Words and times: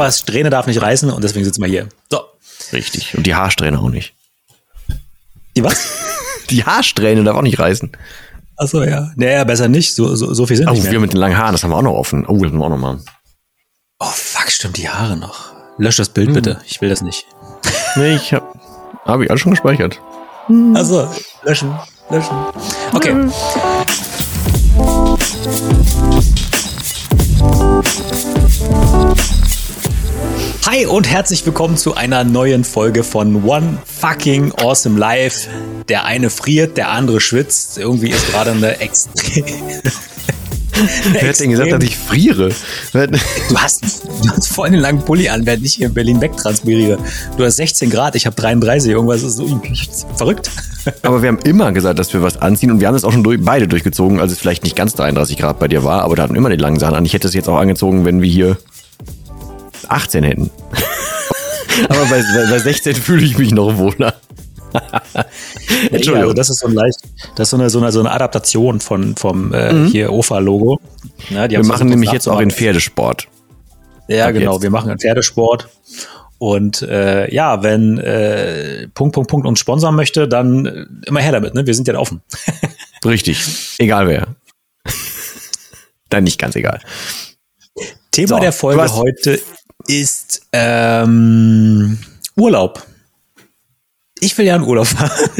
Aber 0.00 0.06
das 0.06 0.20
Strähne 0.20 0.48
darf 0.48 0.66
nicht 0.66 0.80
reißen 0.80 1.10
und 1.10 1.22
deswegen 1.22 1.44
sitzen 1.44 1.60
wir 1.60 1.68
hier. 1.68 1.88
So. 2.10 2.20
Richtig. 2.72 3.14
Und 3.16 3.26
die 3.26 3.34
Haarsträhne 3.34 3.78
auch 3.78 3.90
nicht. 3.90 4.14
Die 5.56 5.62
was? 5.62 5.76
Die 6.48 6.64
Haarsträhne 6.64 7.22
darf 7.22 7.36
auch 7.36 7.42
nicht 7.42 7.58
reißen. 7.58 7.92
Achso, 8.56 8.82
ja. 8.82 9.10
Naja, 9.16 9.44
besser 9.44 9.68
nicht. 9.68 9.94
So, 9.94 10.14
so, 10.16 10.32
so 10.32 10.46
viel 10.46 10.56
sind 10.56 10.68
Oh, 10.68 10.72
nicht 10.72 10.84
mehr. 10.84 10.92
wir 10.92 11.00
mit 11.00 11.12
den 11.12 11.18
langen 11.20 11.36
Haaren, 11.36 11.52
das 11.52 11.62
haben 11.62 11.70
wir 11.70 11.76
auch 11.76 11.82
noch 11.82 11.92
offen. 11.94 12.24
Oh, 12.26 12.32
das 12.32 12.40
müssen 12.50 12.58
wir 12.58 12.64
auch 12.64 12.70
noch 12.70 12.78
machen. 12.78 13.04
Oh, 13.98 14.06
fuck, 14.06 14.50
stimmt, 14.50 14.78
die 14.78 14.88
Haare 14.88 15.16
noch. 15.18 15.52
Lösch 15.78 15.96
das 15.96 16.08
Bild 16.08 16.32
bitte. 16.32 16.58
Ich 16.66 16.80
will 16.80 16.88
das 16.88 17.02
nicht. 17.02 17.26
Nee, 17.96 18.14
ich 18.14 18.32
hab, 18.32 18.54
hab 19.04 19.20
ich 19.20 19.28
alles 19.30 19.42
schon 19.42 19.50
gespeichert. 19.52 20.00
Also, 20.74 21.12
löschen, 21.44 21.76
löschen. 22.08 22.36
Okay. 22.94 23.14
Hi 30.70 30.86
und 30.86 31.10
herzlich 31.10 31.44
willkommen 31.44 31.76
zu 31.76 31.96
einer 31.96 32.22
neuen 32.22 32.62
Folge 32.62 33.02
von 33.02 33.42
One 33.42 33.78
Fucking 33.84 34.52
Awesome 34.52 34.96
Life. 35.00 35.48
Der 35.88 36.04
eine 36.04 36.30
friert, 36.30 36.76
der 36.76 36.90
andere 36.90 37.20
schwitzt. 37.20 37.76
Irgendwie 37.76 38.10
ist 38.10 38.30
gerade 38.30 38.52
eine 38.52 38.78
extrem. 38.78 39.46
Wer 41.12 41.28
hat 41.28 41.40
denn 41.40 41.50
gesagt, 41.50 41.72
dass 41.72 41.82
ich 41.82 41.96
friere? 41.96 42.50
Du 42.92 43.56
hast, 43.56 44.04
du 44.04 44.30
hast 44.30 44.46
vorhin 44.46 44.74
einen 44.74 44.82
langen 44.82 45.04
Pulli 45.04 45.28
an, 45.28 45.44
während 45.44 45.66
ich 45.66 45.74
hier 45.74 45.88
in 45.88 45.94
Berlin 45.94 46.20
wegtranspiriere. 46.20 46.98
Du 47.36 47.44
hast 47.44 47.56
16 47.56 47.90
Grad, 47.90 48.14
ich 48.14 48.26
habe 48.26 48.36
33. 48.36 48.92
Irgendwas 48.92 49.24
ist 49.24 49.38
so 49.38 49.60
verrückt. 50.14 50.52
Aber 51.02 51.20
wir 51.20 51.30
haben 51.30 51.40
immer 51.40 51.72
gesagt, 51.72 51.98
dass 51.98 52.14
wir 52.14 52.22
was 52.22 52.36
anziehen 52.36 52.70
und 52.70 52.78
wir 52.78 52.86
haben 52.86 52.94
das 52.94 53.02
auch 53.02 53.12
schon 53.12 53.24
durch, 53.24 53.40
beide 53.42 53.66
durchgezogen, 53.66 54.20
als 54.20 54.30
es 54.30 54.38
vielleicht 54.38 54.62
nicht 54.62 54.76
ganz 54.76 54.94
33 54.94 55.36
Grad 55.36 55.58
bei 55.58 55.66
dir 55.66 55.82
war, 55.82 56.02
aber 56.02 56.14
da 56.14 56.22
hatten 56.22 56.34
wir 56.34 56.38
immer 56.38 56.48
die 56.48 56.56
langen 56.56 56.78
Sachen 56.78 56.94
an. 56.94 57.04
Ich 57.04 57.12
hätte 57.12 57.26
es 57.26 57.34
jetzt 57.34 57.48
auch 57.48 57.58
angezogen, 57.58 58.04
wenn 58.04 58.22
wir 58.22 58.30
hier 58.30 58.56
18 59.88 60.24
hätten. 60.24 60.50
aber 61.88 62.04
bei, 62.06 62.22
bei, 62.22 62.50
bei 62.50 62.58
16 62.58 62.94
fühle 62.94 63.24
ich 63.24 63.38
mich 63.38 63.52
noch 63.52 63.76
wohler. 63.78 64.14
Entschuldigung. 65.90 66.22
Also 66.22 66.32
das 66.32 66.50
ist 66.50 66.60
so 66.60 66.68
ein 66.68 66.74
leicht, 66.74 66.98
das 67.34 67.48
ist 67.48 67.50
so 67.50 67.56
eine, 67.56 67.70
so 67.70 67.80
eine, 67.80 67.92
so 67.92 68.00
eine 68.00 68.10
Adaptation 68.10 68.80
von, 68.80 69.16
vom 69.16 69.52
äh, 69.52 69.86
hier 69.86 70.12
OFA-Logo. 70.12 70.80
Ja, 71.30 71.50
Wir 71.50 71.64
machen 71.64 71.88
nämlich 71.88 72.12
jetzt 72.12 72.28
auch 72.28 72.40
in 72.40 72.48
nachzumachen. 72.48 72.58
Pferdesport. 72.58 73.28
Ja, 74.08 74.26
ab 74.26 74.34
genau. 74.34 74.54
jetzt. 74.54 74.62
Wir 74.62 74.70
machen 74.70 74.90
einen 74.90 74.98
Pferdesport. 74.98 75.68
Und 76.38 76.82
äh, 76.82 77.32
ja, 77.32 77.62
wenn 77.62 77.98
äh, 77.98 78.88
Punkt, 78.94 79.14
Punkt, 79.14 79.30
Punkt 79.30 79.46
uns 79.46 79.58
sponsern 79.58 79.94
möchte, 79.94 80.26
dann 80.26 80.66
äh, 80.66 80.86
immer 81.06 81.20
her 81.20 81.32
damit. 81.32 81.54
Ne? 81.54 81.66
Wir 81.66 81.74
sind 81.74 81.86
ja 81.86 81.96
offen. 81.98 82.22
Richtig. 83.04 83.76
Egal 83.78 84.08
wer. 84.08 84.28
Dann 86.08 86.24
nicht 86.24 86.40
ganz 86.40 86.56
egal. 86.56 86.80
Thema 88.10 88.28
So, 88.28 88.38
der 88.38 88.52
Folge 88.52 88.92
heute 88.94 89.38
ist 90.00 90.42
ähm, 90.52 91.98
Urlaub. 92.36 92.86
Ich 94.22 94.36
will 94.36 94.44
ja 94.46 94.56
in 94.56 94.62
Urlaub 94.62 94.86
fahren. 94.86 95.10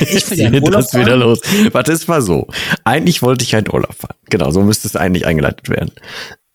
ich 0.00 0.30
will 0.30 0.38
ja 0.38 0.48
in 0.48 0.54
Urlaub 0.62 0.82
geht's 0.82 0.94
wieder 0.94 1.06
fahren. 1.08 1.20
los. 1.20 1.40
Warte, 1.72 1.92
es 1.92 2.06
war 2.08 2.22
so. 2.22 2.46
Eigentlich 2.84 3.22
wollte 3.22 3.44
ich 3.44 3.50
ja 3.52 3.58
in 3.58 3.68
Urlaub 3.70 3.94
fahren. 3.94 4.16
Genau, 4.30 4.50
so 4.50 4.62
müsste 4.62 4.86
es 4.86 4.94
eigentlich 4.96 5.26
eingeleitet 5.26 5.68
werden. 5.68 5.90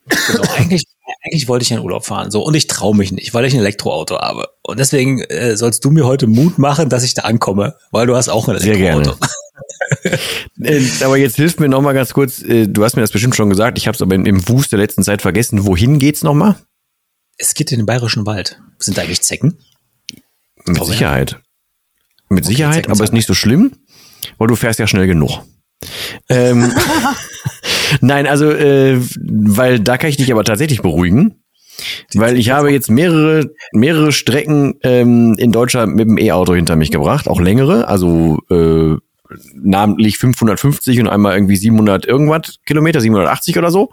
Genau, 0.08 0.44
eigentlich, 0.56 0.86
eigentlich 1.26 1.48
wollte 1.48 1.64
ich 1.64 1.72
in 1.72 1.80
Urlaub 1.80 2.06
fahren. 2.06 2.32
So, 2.32 2.44
und 2.44 2.54
ich 2.56 2.68
traue 2.68 2.96
mich 2.96 3.12
nicht, 3.12 3.34
weil 3.34 3.46
ich 3.46 3.54
ein 3.54 3.60
Elektroauto 3.60 4.18
habe. 4.20 4.48
Und 4.64 4.80
deswegen 4.80 5.22
äh, 5.22 5.56
sollst 5.58 5.84
du 5.86 5.92
mir 5.92 6.06
heute 6.06 6.28
Mut 6.28 6.58
machen, 6.60 6.90
dass 6.90 7.04
ich 7.04 7.14
da 7.14 7.24
ankomme, 7.24 7.76
weil 7.92 8.08
du 8.08 8.16
hast 8.16 8.30
auch 8.30 8.48
ein 8.48 8.58
Sehr 8.60 8.74
Elektroauto. 8.76 9.16
gerne. 9.18 9.32
Äh, 10.62 10.82
aber 11.04 11.18
jetzt 11.18 11.36
hilf 11.36 11.60
mir 11.60 11.68
noch 11.70 11.82
mal 11.82 11.94
ganz 11.94 12.14
kurz. 12.14 12.42
äh, 12.42 12.68
Du 12.68 12.84
hast 12.84 12.96
mir 12.96 13.02
das 13.02 13.12
bestimmt 13.12 13.36
schon 13.36 13.50
gesagt. 13.50 13.78
Ich 13.78 13.86
habe 13.88 13.96
es 13.96 14.02
aber 14.02 14.16
im, 14.16 14.48
Wust 14.50 14.72
der 14.72 14.80
letzten 14.80 15.04
Zeit 15.04 15.22
vergessen. 15.22 15.66
Wohin 15.66 16.00
geht's 16.00 16.24
noch 16.24 16.34
mal? 16.34 16.56
Es 17.38 17.54
geht 17.54 17.72
in 17.72 17.80
den 17.80 17.86
bayerischen 17.86 18.26
Wald. 18.26 18.60
Sind 18.80 18.98
da 18.98 19.02
eigentlich 19.02 19.22
Zecken? 19.22 19.58
Mit 20.66 20.76
Glaube, 20.76 20.92
ja. 20.92 20.98
Sicherheit. 20.98 21.40
Mit 22.30 22.46
Sicherheit, 22.46 22.76
Zecken 22.76 22.92
aber 22.92 23.04
ist 23.04 23.14
nicht 23.14 23.28
so 23.28 23.34
schlimm, 23.34 23.74
weil 24.38 24.48
du 24.48 24.56
fährst 24.56 24.80
ja 24.80 24.88
schnell 24.88 25.08
genug. 25.08 25.44
Ähm, 26.30 26.72
Nein, 28.02 28.28
also, 28.28 28.50
äh, 28.50 29.00
weil 29.20 29.80
da 29.80 29.98
kann 29.98 30.10
ich 30.10 30.18
dich 30.18 30.32
aber 30.32 30.44
tatsächlich 30.44 30.82
beruhigen. 30.82 31.44
Weil 32.14 32.38
ich 32.38 32.52
habe 32.52 32.72
jetzt 32.72 32.90
mehrere, 32.90 33.52
mehrere 33.72 34.12
Strecken 34.12 34.76
ähm, 34.84 35.36
in 35.38 35.52
Deutschland 35.52 35.96
mit 35.96 36.08
dem 36.08 36.18
E-Auto 36.18 36.54
hinter 36.54 36.76
mich 36.76 36.92
gebracht, 36.92 37.28
auch 37.28 37.42
längere, 37.42 37.88
also 37.88 38.40
äh, 38.52 38.96
namentlich 39.56 40.20
550 40.20 41.00
und 41.00 41.08
einmal 41.08 41.36
irgendwie 41.36 41.56
700 41.56 42.06
irgendwas 42.06 42.60
Kilometer, 42.66 43.02
780 43.02 43.58
oder 43.58 43.72
so. 43.72 43.90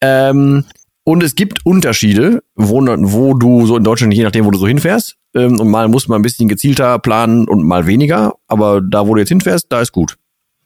Ähm, 0.00 0.64
und 1.04 1.22
es 1.22 1.34
gibt 1.34 1.64
Unterschiede, 1.64 2.42
wo, 2.54 2.80
wo 2.80 3.34
du 3.34 3.66
so 3.66 3.76
in 3.76 3.84
Deutschland, 3.84 4.14
je 4.14 4.24
nachdem, 4.24 4.46
wo 4.46 4.50
du 4.50 4.58
so 4.58 4.66
hinfährst, 4.66 5.16
ähm, 5.34 5.60
und 5.60 5.68
mal 5.68 5.88
muss 5.88 6.08
man 6.08 6.18
ein 6.18 6.22
bisschen 6.22 6.48
gezielter 6.48 6.98
planen 6.98 7.46
und 7.46 7.62
mal 7.62 7.86
weniger, 7.86 8.34
aber 8.48 8.80
da, 8.80 9.06
wo 9.06 9.14
du 9.14 9.20
jetzt 9.20 9.28
hinfährst, 9.28 9.66
da 9.70 9.80
ist 9.80 9.92
gut. 9.92 10.16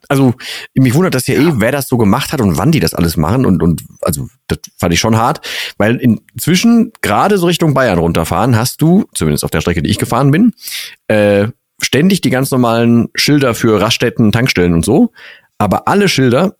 Also, 0.08 0.34
mich 0.74 0.94
wundert 0.94 1.14
das 1.14 1.26
ja, 1.26 1.34
eh, 1.34 1.54
wer 1.56 1.72
das 1.72 1.88
so 1.88 1.98
gemacht 1.98 2.32
hat 2.32 2.40
und 2.40 2.56
wann 2.56 2.70
die 2.70 2.80
das 2.80 2.94
alles 2.94 3.16
machen 3.16 3.44
und, 3.44 3.62
und 3.62 3.84
also, 4.00 4.28
das 4.46 4.58
fand 4.78 4.94
ich 4.94 5.00
schon 5.00 5.16
hart, 5.16 5.46
weil 5.76 5.96
inzwischen, 5.96 6.92
gerade 7.02 7.36
so 7.36 7.46
Richtung 7.46 7.74
Bayern 7.74 7.98
runterfahren, 7.98 8.56
hast 8.56 8.80
du, 8.80 9.06
zumindest 9.14 9.44
auf 9.44 9.50
der 9.50 9.60
Strecke, 9.60 9.82
die 9.82 9.90
ich 9.90 9.98
gefahren 9.98 10.30
bin, 10.30 10.52
äh, 11.08 11.48
ständig 11.82 12.20
die 12.20 12.30
ganz 12.30 12.50
normalen 12.50 13.08
Schilder 13.14 13.54
für 13.54 13.80
Raststätten, 13.80 14.30
Tankstellen 14.30 14.72
und 14.72 14.84
so, 14.84 15.10
aber 15.58 15.88
alle 15.88 16.08
Schilder 16.08 16.54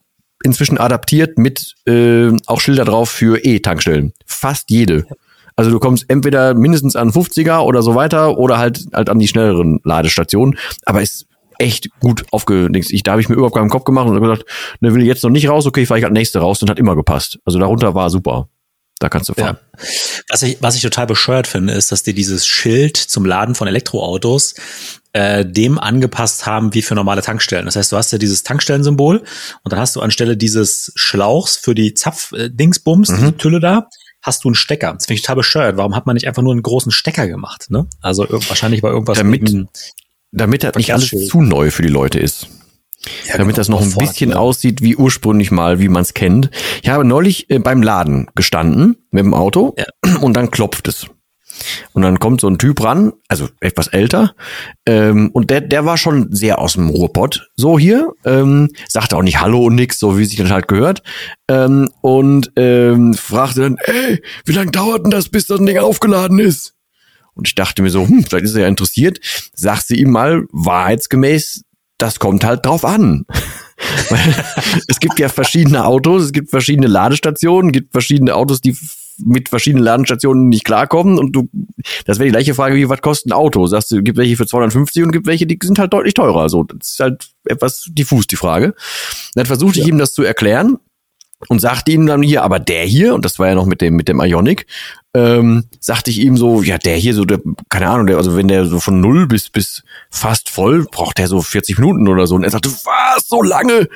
inzwischen 0.44 0.78
adaptiert 0.78 1.38
mit 1.38 1.74
äh, 1.86 2.30
auch 2.46 2.60
Schilder 2.60 2.84
drauf 2.84 3.10
für 3.10 3.44
E-Tankstellen. 3.44 4.12
Fast 4.26 4.70
jede. 4.70 5.04
Also 5.56 5.70
du 5.70 5.80
kommst 5.80 6.04
entweder 6.08 6.54
mindestens 6.54 6.94
an 6.94 7.10
50er 7.10 7.60
oder 7.60 7.82
so 7.82 7.94
weiter 7.96 8.38
oder 8.38 8.58
halt 8.58 8.86
halt 8.92 9.10
an 9.10 9.18
die 9.18 9.26
schnelleren 9.26 9.80
Ladestationen, 9.82 10.56
aber 10.84 11.02
ist 11.02 11.26
echt 11.58 11.88
gut 11.98 12.24
aufgedings. 12.30 12.90
Ich, 12.90 13.02
da 13.02 13.12
habe 13.12 13.20
ich 13.20 13.28
mir 13.28 13.34
überhaupt 13.34 13.56
keinen 13.56 13.68
Kopf 13.68 13.84
gemacht 13.84 14.06
und 14.06 14.14
hab 14.14 14.22
gedacht, 14.22 14.44
ne, 14.80 14.94
will 14.94 15.02
ich 15.02 15.08
jetzt 15.08 15.24
noch 15.24 15.30
nicht 15.30 15.48
raus, 15.48 15.66
okay, 15.66 15.84
fahre 15.84 15.98
ich 15.98 16.04
halt 16.04 16.14
nächste 16.14 16.38
raus 16.38 16.62
und 16.62 16.70
hat 16.70 16.78
immer 16.78 16.94
gepasst. 16.94 17.40
Also 17.44 17.58
darunter 17.58 17.94
war 17.94 18.08
super. 18.08 18.48
Da 19.00 19.08
kannst 19.08 19.28
du 19.28 19.34
fahren. 19.34 19.58
Was 20.28 20.42
ich, 20.42 20.58
was 20.60 20.74
ich 20.74 20.82
total 20.82 21.06
bescheuert 21.06 21.46
finde, 21.46 21.72
ist, 21.72 21.92
dass 21.92 22.02
die 22.02 22.14
dieses 22.14 22.46
Schild 22.46 22.96
zum 22.96 23.24
Laden 23.24 23.54
von 23.54 23.68
Elektroautos 23.68 24.54
äh, 25.12 25.44
dem 25.44 25.78
angepasst 25.78 26.46
haben 26.46 26.74
wie 26.74 26.82
für 26.82 26.94
normale 26.94 27.22
Tankstellen. 27.22 27.64
Das 27.66 27.76
heißt, 27.76 27.90
du 27.92 27.96
hast 27.96 28.12
ja 28.12 28.18
dieses 28.18 28.42
Tankstellensymbol 28.42 29.18
und 29.62 29.72
dann 29.72 29.78
hast 29.80 29.96
du 29.96 30.00
anstelle 30.00 30.36
dieses 30.36 30.92
Schlauchs 30.96 31.56
für 31.56 31.74
die 31.74 31.94
Zapf-Dingsbums, 31.94 33.08
diese 33.08 33.36
Tülle 33.36 33.60
da, 33.60 33.88
hast 34.22 34.44
du 34.44 34.48
einen 34.48 34.54
Stecker. 34.54 34.92
Das 34.94 35.06
finde 35.06 35.14
ich 35.18 35.22
total 35.22 35.36
bescheuert. 35.36 35.76
Warum 35.76 35.94
hat 35.96 36.06
man 36.06 36.14
nicht 36.14 36.26
einfach 36.26 36.42
nur 36.42 36.52
einen 36.52 36.62
großen 36.62 36.92
Stecker 36.92 37.26
gemacht? 37.28 37.66
Ne? 37.70 37.86
Also 38.02 38.26
wahrscheinlich 38.28 38.82
war 38.82 38.90
irgendwas 38.90 39.18
Damit- 39.18 39.66
Damit 40.30 40.62
das 40.62 40.74
nicht 40.76 40.92
alles 40.92 41.08
zu 41.28 41.40
neu 41.40 41.70
für 41.70 41.82
die 41.82 41.88
Leute 41.88 42.18
ist. 42.18 42.48
ja, 43.26 43.38
damit 43.38 43.46
genau, 43.54 43.56
das 43.56 43.68
noch 43.68 43.80
ein 43.80 43.94
bisschen 43.94 44.30
ne? 44.30 44.38
aussieht 44.38 44.82
wie 44.82 44.94
ursprünglich 44.96 45.50
mal, 45.50 45.78
wie 45.78 45.88
man 45.88 46.02
es 46.02 46.12
kennt. 46.12 46.50
Ich 46.82 46.90
habe 46.90 47.04
neulich 47.04 47.48
äh, 47.48 47.58
beim 47.60 47.80
Laden 47.82 48.28
gestanden 48.34 48.96
mit 49.10 49.24
dem 49.24 49.32
Auto 49.32 49.74
Ja. 49.78 49.86
und 50.20 50.34
dann 50.34 50.50
klopft 50.50 50.88
es. 50.88 51.06
Und 51.92 52.02
dann 52.02 52.18
kommt 52.18 52.40
so 52.40 52.48
ein 52.48 52.58
Typ 52.58 52.82
ran, 52.82 53.12
also 53.28 53.48
etwas 53.60 53.88
älter, 53.88 54.34
ähm, 54.86 55.30
und 55.32 55.50
der, 55.50 55.60
der 55.60 55.84
war 55.84 55.96
schon 55.98 56.32
sehr 56.34 56.58
aus 56.58 56.74
dem 56.74 56.88
Ruhrpott, 56.88 57.50
so 57.56 57.78
hier, 57.78 58.12
ähm, 58.24 58.70
sagte 58.88 59.16
auch 59.16 59.22
nicht 59.22 59.40
Hallo 59.40 59.64
und 59.64 59.74
nix, 59.74 59.98
so 59.98 60.18
wie 60.18 60.24
sich 60.24 60.36
das 60.36 60.50
halt 60.50 60.68
gehört, 60.68 61.02
ähm, 61.48 61.90
und 62.00 62.52
ähm, 62.56 63.14
fragte 63.14 63.62
dann, 63.62 63.76
ey, 63.78 64.22
wie 64.44 64.52
lange 64.52 64.70
dauert 64.70 65.04
denn 65.04 65.10
das, 65.10 65.28
bis 65.28 65.46
das 65.46 65.58
Ding 65.58 65.78
aufgeladen 65.78 66.38
ist? 66.38 66.74
Und 67.38 67.46
ich 67.46 67.54
dachte 67.54 67.82
mir 67.82 67.90
so, 67.90 68.06
hm, 68.06 68.24
vielleicht 68.24 68.46
ist 68.46 68.56
er 68.56 68.62
ja 68.62 68.68
interessiert. 68.68 69.20
Sagst 69.54 69.90
du 69.90 69.94
ihm 69.94 70.10
mal 70.10 70.42
wahrheitsgemäß, 70.50 71.62
das 71.96 72.18
kommt 72.18 72.44
halt 72.44 72.66
drauf 72.66 72.84
an. 72.84 73.26
Es 74.88 74.98
gibt 74.98 75.20
ja 75.20 75.28
verschiedene 75.28 75.84
Autos, 75.84 76.24
es 76.24 76.32
gibt 76.32 76.50
verschiedene 76.50 76.88
Ladestationen, 76.88 77.70
es 77.70 77.74
gibt 77.74 77.92
verschiedene 77.92 78.34
Autos, 78.34 78.60
die 78.60 78.76
mit 79.24 79.48
verschiedenen 79.48 79.84
Ladestationen 79.84 80.48
nicht 80.48 80.64
klarkommen 80.64 81.18
und 81.18 81.32
du, 81.32 81.48
das 82.04 82.18
wäre 82.18 82.26
die 82.26 82.32
gleiche 82.32 82.54
Frage 82.54 82.76
wie, 82.76 82.88
was 82.88 83.02
kostet 83.02 83.30
ein 83.30 83.36
Auto? 83.36 83.66
Sagst 83.66 83.90
du, 83.90 84.02
gibt 84.02 84.18
welche 84.18 84.36
für 84.36 84.46
250 84.46 85.02
und 85.02 85.12
gibt 85.12 85.26
welche, 85.26 85.46
die 85.46 85.58
sind 85.62 85.78
halt 85.78 85.92
deutlich 85.92 86.14
teurer. 86.14 86.48
So, 86.48 86.64
das 86.64 86.92
ist 86.92 87.00
halt 87.00 87.28
etwas 87.44 87.86
diffus, 87.90 88.26
die 88.26 88.36
Frage. 88.36 88.74
Dann 89.34 89.46
versuchte 89.46 89.80
ich 89.80 89.88
ihm 89.88 89.98
das 89.98 90.12
zu 90.12 90.22
erklären 90.22 90.78
und 91.48 91.60
sagte 91.60 91.92
ihm 91.92 92.06
dann 92.06 92.22
hier, 92.22 92.42
aber 92.42 92.58
der 92.58 92.84
hier, 92.84 93.14
und 93.14 93.24
das 93.24 93.38
war 93.38 93.48
ja 93.48 93.54
noch 93.54 93.66
mit 93.66 93.80
dem, 93.80 93.94
mit 93.94 94.08
dem 94.08 94.20
Ionic, 94.20 94.66
ähm, 95.14 95.64
sagte 95.78 96.10
ich 96.10 96.18
ihm 96.18 96.36
so, 96.36 96.62
ja, 96.62 96.78
der 96.78 96.96
hier 96.96 97.14
so, 97.14 97.24
der, 97.24 97.40
keine 97.68 97.88
Ahnung, 97.88 98.06
der, 98.06 98.16
also 98.16 98.36
wenn 98.36 98.48
der 98.48 98.66
so 98.66 98.80
von 98.80 99.00
null 99.00 99.26
bis, 99.26 99.48
bis 99.48 99.84
fast 100.10 100.48
voll, 100.48 100.84
braucht 100.90 101.18
der 101.18 101.28
so 101.28 101.40
40 101.40 101.78
Minuten 101.78 102.08
oder 102.08 102.26
so. 102.26 102.34
Und 102.34 102.42
er 102.42 102.50
sagte, 102.50 102.70
was, 102.70 103.26
so 103.28 103.42
lange? 103.42 103.88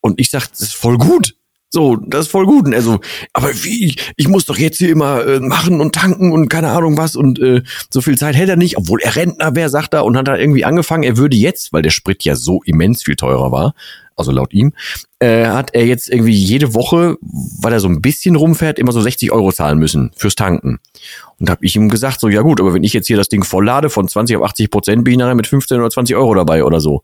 Und 0.00 0.20
ich 0.20 0.30
sagte, 0.30 0.50
das 0.50 0.60
ist 0.60 0.74
voll 0.74 0.98
gut. 0.98 1.34
So, 1.70 1.96
das 1.96 2.26
ist 2.26 2.30
voll 2.30 2.46
gut. 2.46 2.66
Und 2.66 2.72
er 2.72 2.82
so, 2.82 3.00
aber 3.34 3.52
wie, 3.62 3.94
ich 4.16 4.28
muss 4.28 4.46
doch 4.46 4.56
jetzt 4.56 4.78
hier 4.78 4.90
immer 4.90 5.26
äh, 5.26 5.40
machen 5.40 5.80
und 5.80 5.94
tanken 5.94 6.32
und 6.32 6.48
keine 6.48 6.70
Ahnung 6.70 6.96
was 6.96 7.14
und 7.14 7.38
äh, 7.40 7.62
so 7.90 8.00
viel 8.00 8.16
Zeit 8.16 8.36
hätte 8.36 8.52
er 8.52 8.56
nicht, 8.56 8.78
obwohl 8.78 9.00
er 9.02 9.16
Rentner 9.16 9.54
wäre, 9.54 9.68
sagt 9.68 9.92
er, 9.92 10.04
und 10.04 10.16
hat 10.16 10.28
da 10.28 10.36
irgendwie 10.36 10.64
angefangen, 10.64 11.02
er 11.02 11.18
würde 11.18 11.36
jetzt, 11.36 11.72
weil 11.72 11.82
der 11.82 11.90
Sprit 11.90 12.24
ja 12.24 12.36
so 12.36 12.62
immens 12.64 13.02
viel 13.02 13.16
teurer 13.16 13.52
war, 13.52 13.74
also 14.16 14.32
laut 14.32 14.54
ihm, 14.54 14.72
äh, 15.18 15.46
hat 15.46 15.74
er 15.74 15.84
jetzt 15.84 16.08
irgendwie 16.08 16.32
jede 16.32 16.72
Woche, 16.72 17.16
weil 17.20 17.72
er 17.74 17.80
so 17.80 17.88
ein 17.88 18.00
bisschen 18.00 18.34
rumfährt, 18.34 18.78
immer 18.78 18.92
so 18.92 19.02
60 19.02 19.30
Euro 19.30 19.52
zahlen 19.52 19.78
müssen 19.78 20.10
fürs 20.16 20.36
Tanken. 20.36 20.78
Und 21.38 21.50
habe 21.50 21.64
ich 21.64 21.76
ihm 21.76 21.90
gesagt, 21.90 22.20
so 22.20 22.28
ja 22.28 22.40
gut, 22.40 22.60
aber 22.60 22.72
wenn 22.72 22.82
ich 22.82 22.94
jetzt 22.94 23.06
hier 23.06 23.18
das 23.18 23.28
Ding 23.28 23.44
volllade 23.44 23.90
von 23.90 24.08
20 24.08 24.36
auf 24.38 24.44
80 24.44 24.70
Prozent, 24.70 25.04
bin 25.04 25.12
ich 25.12 25.18
nachher 25.18 25.34
mit 25.34 25.46
15 25.46 25.78
oder 25.78 25.90
20 25.90 26.16
Euro 26.16 26.34
dabei 26.34 26.64
oder 26.64 26.80
so. 26.80 27.02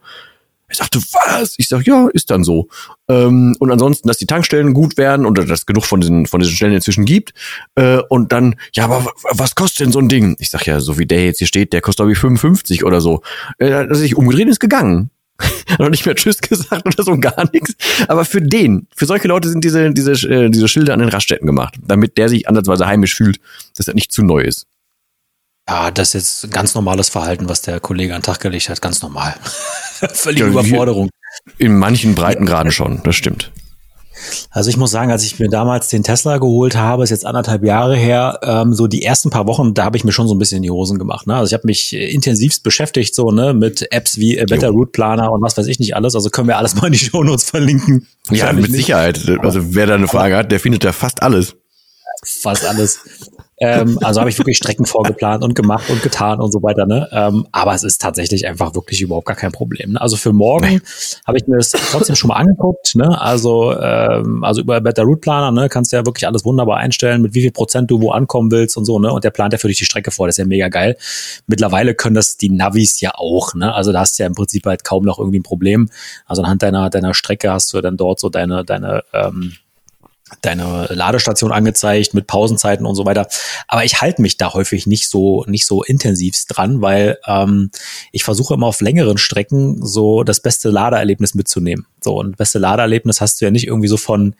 Er 0.75 0.85
sagte, 0.85 0.99
was? 0.99 1.55
Ich 1.59 1.69
sag, 1.69 1.87
ja, 1.87 2.09
ist 2.13 2.31
dann 2.31 2.45
so. 2.45 2.69
Ähm, 3.09 3.57
und 3.59 3.71
ansonsten, 3.71 4.09
dass 4.09 4.19
die 4.19 4.27
Tankstellen 4.27 4.75
gut 4.75 4.97
werden 4.97 5.27
und 5.27 5.39
dass 5.39 5.49
es 5.49 5.67
genug 5.67 5.85
von 5.85 6.01
diesen, 6.01 6.27
von 6.27 6.41
diesen 6.41 6.55
Stellen 6.55 6.75
inzwischen 6.75 7.05
gibt. 7.05 7.33
Äh, 7.75 7.99
und 8.09 8.33
dann, 8.33 8.57
ja, 8.73 8.85
aber 8.85 9.13
was 9.31 9.55
kostet 9.55 9.87
denn 9.87 9.93
so 9.93 9.99
ein 9.99 10.09
Ding? 10.09 10.37
Ich 10.39 10.51
sag 10.51 10.67
ja, 10.67 10.81
so 10.81 10.99
wie 10.99 11.07
der 11.07 11.25
jetzt 11.25 11.39
hier 11.39 11.47
steht, 11.47 11.73
der 11.73 11.81
kostet 11.81 11.99
glaube 11.99 12.13
ich 12.13 12.19
55 12.19 12.85
oder 12.85 13.01
so. 13.01 13.23
Äh, 13.59 13.69
er 13.69 13.79
hat 13.81 13.97
sich 13.97 14.17
umgedreht 14.17 14.49
ist 14.49 14.61
gegangen. 14.61 15.11
noch 15.79 15.89
nicht 15.89 16.07
mehr 16.07 16.15
Tschüss 16.15 16.39
gesagt 16.39 16.87
oder 16.87 17.03
so 17.03 17.19
gar 17.19 17.49
nichts. 17.53 17.75
Aber 18.09 18.25
für 18.25 18.41
den, 18.41 18.87
für 18.95 19.07
solche 19.07 19.29
Leute 19.29 19.49
sind 19.49 19.65
diese, 19.65 19.93
diese, 19.93 20.13
äh, 20.29 20.51
diese 20.51 20.69
Schilder 20.69 20.95
an 20.95 21.01
den 21.01 21.09
Raststätten 21.09 21.47
gemacht, 21.47 21.75
damit 21.83 22.19
der 22.19 22.29
sich 22.29 22.49
ansatzweise 22.49 22.87
heimisch 22.87 23.15
fühlt, 23.15 23.41
dass 23.77 23.89
er 23.89 23.95
nicht 23.95 24.13
zu 24.13 24.23
neu 24.23 24.41
ist. 24.41 24.67
Ja, 25.69 25.91
das 25.91 26.15
ist 26.15 26.43
jetzt 26.43 26.53
ganz 26.53 26.75
normales 26.75 27.09
Verhalten, 27.09 27.49
was 27.49 27.63
der 27.63 27.81
Kollege 27.81 28.15
an 28.15 28.21
den 28.21 28.27
Tag 28.27 28.41
gelegt 28.41 28.69
hat. 28.69 28.83
Ganz 28.83 29.01
normal. 29.01 29.35
Völlige 30.13 30.45
ja, 30.45 30.51
Überforderung. 30.51 31.11
In 31.59 31.77
manchen 31.79 32.15
Breitengraden 32.15 32.73
schon, 32.73 33.01
das 33.05 33.17
stimmt. 33.17 33.51
Also 34.51 34.71
ich 34.71 34.77
muss 34.77 34.91
sagen, 34.91 35.11
als 35.11 35.25
ich 35.25 35.39
mir 35.39 35.49
damals 35.49 35.89
den 35.89 36.03
Tesla 36.03 36.39
geholt 36.39 36.77
habe, 36.77 37.03
ist 37.03 37.11
jetzt 37.11 37.27
anderthalb 37.27 37.65
Jahre 37.65 37.97
her, 37.97 38.39
ähm, 38.43 38.73
so 38.73 38.87
die 38.87 39.03
ersten 39.03 39.31
paar 39.31 39.47
Wochen, 39.47 39.75
da 39.75 39.85
habe 39.85 39.97
ich 39.97 40.05
mir 40.05 40.13
schon 40.13 40.29
so 40.29 40.35
ein 40.35 40.39
bisschen 40.39 40.59
in 40.59 40.63
die 40.63 40.71
Hosen 40.71 40.99
gemacht. 40.99 41.27
Ne? 41.27 41.35
Also 41.35 41.49
ich 41.49 41.55
habe 41.55 41.67
mich 41.67 41.93
äh, 41.93 42.11
intensivst 42.11 42.63
beschäftigt 42.63 43.15
so 43.15 43.31
ne 43.31 43.55
mit 43.55 43.93
Apps 43.93 44.19
wie 44.19 44.39
äh, 44.39 44.47
Better 44.47 44.69
Route 44.69 44.93
Planner 44.93 45.33
und 45.33 45.43
was 45.43 45.57
weiß 45.57 45.67
ich 45.67 45.79
nicht 45.81 45.97
alles. 45.97 46.15
Also 46.15 46.31
können 46.31 46.49
wir 46.49 46.59
alles 46.59 46.75
mal 46.81 46.87
in 46.87 46.93
die 46.93 46.99
Shownotes 46.99 47.51
verlinken. 47.51 48.07
Ja, 48.31 48.53
mit 48.53 48.69
nicht. 48.69 48.77
Sicherheit. 48.77 49.21
Also 49.41 49.75
wer 49.75 49.87
da 49.87 49.95
eine 49.97 50.09
Frage 50.09 50.37
hat, 50.37 50.53
der 50.53 50.61
findet 50.61 50.85
da 50.85 50.93
fast 50.93 51.23
alles. 51.23 51.57
Fast 52.25 52.65
alles. 52.65 53.01
Ähm, 53.59 53.99
also 54.03 54.21
habe 54.21 54.31
ich 54.31 54.39
wirklich 54.39 54.57
Strecken 54.57 54.85
vorgeplant 54.85 55.45
und 55.45 55.55
gemacht 55.55 55.89
und 55.89 56.03
getan 56.03 56.41
und 56.41 56.51
so 56.51 56.63
weiter. 56.63 56.87
Ne? 56.87 57.09
Ähm, 57.13 57.47
aber 57.53 57.75
es 57.75 57.85
ist 57.85 58.01
tatsächlich 58.01 58.47
einfach 58.49 58.75
wirklich 58.75 59.01
überhaupt 59.01 59.27
gar 59.27 59.37
kein 59.37 59.53
Problem. 59.53 59.93
Ne? 59.93 60.01
Also 60.01 60.17
für 60.17 60.33
morgen 60.33 60.67
nee. 60.67 60.81
habe 61.27 61.39
ich 61.39 61.47
mir 61.47 61.59
das 61.59 61.71
trotzdem 61.71 62.17
schon 62.17 62.29
mal 62.29 62.37
angeguckt. 62.37 62.97
Ne? 62.97 63.21
Also, 63.21 63.79
ähm, 63.79 64.43
also 64.43 64.63
über 64.63 64.81
Better 64.81 65.05
Route 65.05 65.21
Planer 65.21 65.53
ne, 65.53 65.69
kannst 65.69 65.93
du 65.93 65.97
ja 65.97 66.05
wirklich 66.05 66.27
alles 66.27 66.45
wunderbar 66.45 66.79
einstellen, 66.79 67.23
mit 67.23 67.35
wie 67.35 67.43
viel 67.43 67.53
Prozent 67.53 67.91
du 67.91 68.01
wo 68.01 68.11
ankommen 68.11 68.51
willst 68.51 68.77
und 68.77 68.85
so. 68.85 68.99
Ne? 68.99 69.13
Und 69.13 69.23
der 69.23 69.31
plant 69.31 69.53
ja 69.53 69.59
für 69.59 69.69
dich 69.69 69.79
die 69.79 69.85
Strecke 69.85 70.11
vor. 70.11 70.27
Das 70.27 70.35
ist 70.35 70.39
ja 70.39 70.47
mega 70.47 70.69
geil. 70.69 70.97
Mittlerweile 71.47 71.95
können 71.95 72.17
das 72.17 72.37
die 72.37 72.51
Navis 72.51 73.01
ja 73.01 73.13
auch. 73.15 73.55
Ne? 73.55 73.73
Also 73.73 73.93
da 73.93 74.01
hast 74.01 74.19
du 74.19 74.25
ja 74.25 74.27
im 74.27 74.35
Prinzip 74.35 74.67
halt 74.67 74.83
kaum 74.83 75.05
noch 75.05 75.19
irgendwie 75.21 75.39
ein 75.39 75.45
Problem. 75.45 75.89
Also 76.27 76.43
anhand 76.43 76.63
deiner, 76.63 76.91
deiner 76.91 77.15
Strecke 77.15 77.53
hast 77.53 77.73
du 77.73 77.81
dann 77.81 77.97
dort 77.97 78.19
so 78.19 78.31
deine, 78.31 78.65
deine 78.65 79.05
ähm, 79.13 79.53
deine 80.41 80.87
Ladestation 80.91 81.53
angezeigt 81.53 82.15
mit 82.15 82.27
Pausenzeiten 82.27 82.87
und 82.87 82.95
so 82.95 83.05
weiter. 83.05 83.27
Aber 83.69 83.85
ich 83.85 84.01
halte 84.01 84.23
mich 84.23 84.37
da 84.37 84.55
häufig 84.55 84.87
nicht 84.87 85.09
so 85.09 85.45
nicht 85.47 85.67
so 85.67 85.83
intensivst 85.83 86.47
dran, 86.49 86.81
weil 86.81 87.19
ähm, 87.27 87.71
ich 88.11 88.25
versuche 88.25 88.55
immer 88.55 88.67
auf 88.67 88.81
längeren 88.81 89.19
Strecken 89.19 89.85
so 89.85 90.25
das 90.25 90.41
beste 90.41 90.71
Ladeerlebnis 90.71 91.35
mitzunehmen. 91.35 91.87
So 92.03 92.19
und 92.19 92.37
beste 92.37 92.59
Ladeerlebnis 92.59 93.21
hast 93.21 93.41
du 93.41 93.45
ja 93.45 93.51
nicht 93.51 93.67
irgendwie 93.67 93.89
so 93.89 93.97
von 93.97 94.35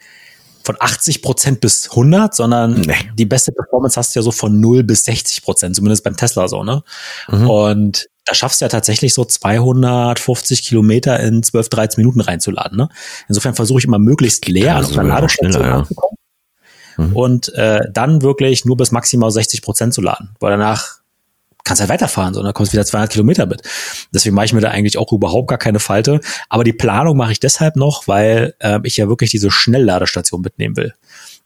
von 0.65 0.77
80 0.81 1.21
Prozent 1.21 1.61
bis 1.61 1.91
100, 1.91 2.35
sondern 2.35 2.81
nee. 2.81 2.95
die 3.19 3.27
beste 3.27 3.53
Performance 3.53 3.99
hast 3.99 4.15
du 4.15 4.21
ja 4.21 4.23
so 4.23 4.33
von 4.33 4.61
0 4.61 4.83
bis 4.83 5.05
60 5.05 5.43
Prozent, 5.43 5.77
zumindest 5.77 6.03
beim 6.05 6.17
Tesla 6.17 6.49
so, 6.49 6.65
ne? 6.65 6.83
Mhm. 7.29 7.51
Und 7.51 8.09
da 8.25 8.35
schaffst 8.35 8.61
du 8.61 8.65
ja 8.65 8.69
tatsächlich 8.69 9.15
so 9.15 9.25
250 9.25 10.63
Kilometer 10.63 11.21
in 11.21 11.43
12, 11.43 11.69
13 11.69 12.01
Minuten 12.01 12.21
reinzuladen. 12.21 12.79
Ne? 12.79 12.89
Insofern 13.29 13.55
versuche 13.55 13.81
ich 13.81 13.85
immer 13.85 13.99
möglichst 13.99 14.49
leer 14.49 14.77
an 14.77 14.91
der 14.91 15.05
Ladestation 15.05 15.63
ja. 15.63 15.79
anzukommen 15.79 16.17
mhm. 16.97 17.17
und 17.17 17.55
äh, 17.55 17.81
dann 17.93 18.23
wirklich 18.23 18.65
nur 18.65 18.77
bis 18.77 18.93
maximal 18.93 19.31
60 19.31 19.63
Prozent 19.63 19.95
zu 19.95 20.01
laden, 20.01 20.31
weil 20.41 20.51
danach 20.51 21.01
kannst 21.65 21.81
halt 21.81 21.91
weiterfahren, 21.91 22.35
sondern 22.35 22.53
kommst 22.53 22.75
wieder 22.75 22.85
200 22.85 23.11
Kilometer 23.11 23.47
mit. 23.47 23.63
Deswegen 24.13 24.35
mache 24.35 24.47
ich 24.47 24.53
mir 24.53 24.61
da 24.61 24.71
eigentlich 24.71 24.99
auch 24.99 25.11
überhaupt 25.13 25.49
gar 25.49 25.59
keine 25.59 25.81
Falte. 25.81 26.21
Aber 26.51 26.63
die 26.63 26.75
Planung 26.75 27.17
mache 27.17 27.33
ich 27.33 27.41
deshalb 27.41 27.77
noch, 27.77 28.07
weil 28.07 28.55
äh, 28.59 28.81
ich 28.83 28.99
ja 28.99 29.09
wirklich 29.09 29.31
diese 29.31 29.51
Schnellladestation 29.51 30.43
mitnehmen 30.43 30.77
will. 30.77 30.93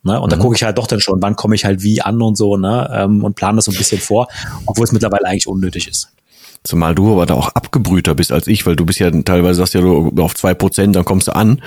Ne? 0.03 0.21
Und 0.21 0.27
mhm. 0.27 0.31
da 0.31 0.43
gucke 0.43 0.57
ich 0.57 0.65
halt 0.65 0.77
doch 0.77 0.89
dann 0.89 1.01
schon, 1.01 1.23
wann 1.23 1.37
komme 1.37 1.55
ich 1.55 1.65
halt 1.65 1.83
wie 1.85 2.03
an 2.03 2.21
und 2.21 2.37
so, 2.37 2.57
ne? 2.57 2.91
Ähm, 2.93 3.23
und 3.23 3.35
plane 3.35 3.57
das 3.57 3.67
so 3.67 3.71
ein 3.71 3.79
bisschen 3.79 4.01
vor, 4.01 4.27
obwohl 4.67 4.85
es 4.85 4.93
mittlerweile 4.93 5.27
eigentlich 5.27 5.47
unnötig 5.47 5.89
ist. 5.89 6.11
Zumal 6.65 6.95
du 6.95 7.13
aber 7.13 7.25
da 7.25 7.35
auch 7.35 7.49
abgebrühter 7.51 8.15
bist 8.15 8.33
als 8.33 8.47
ich, 8.47 8.67
weil 8.67 8.77
du 8.77 8.85
bist 8.85 8.99
ja 8.99 9.11
teilweise 9.11 9.59
sagst 9.59 9.75
ja 9.75 9.81
du 9.81 10.13
auf 10.19 10.35
zwei 10.35 10.55
Prozent, 10.55 10.97
dann 10.97 11.05
kommst 11.05 11.29
du 11.29 11.35
an. 11.35 11.63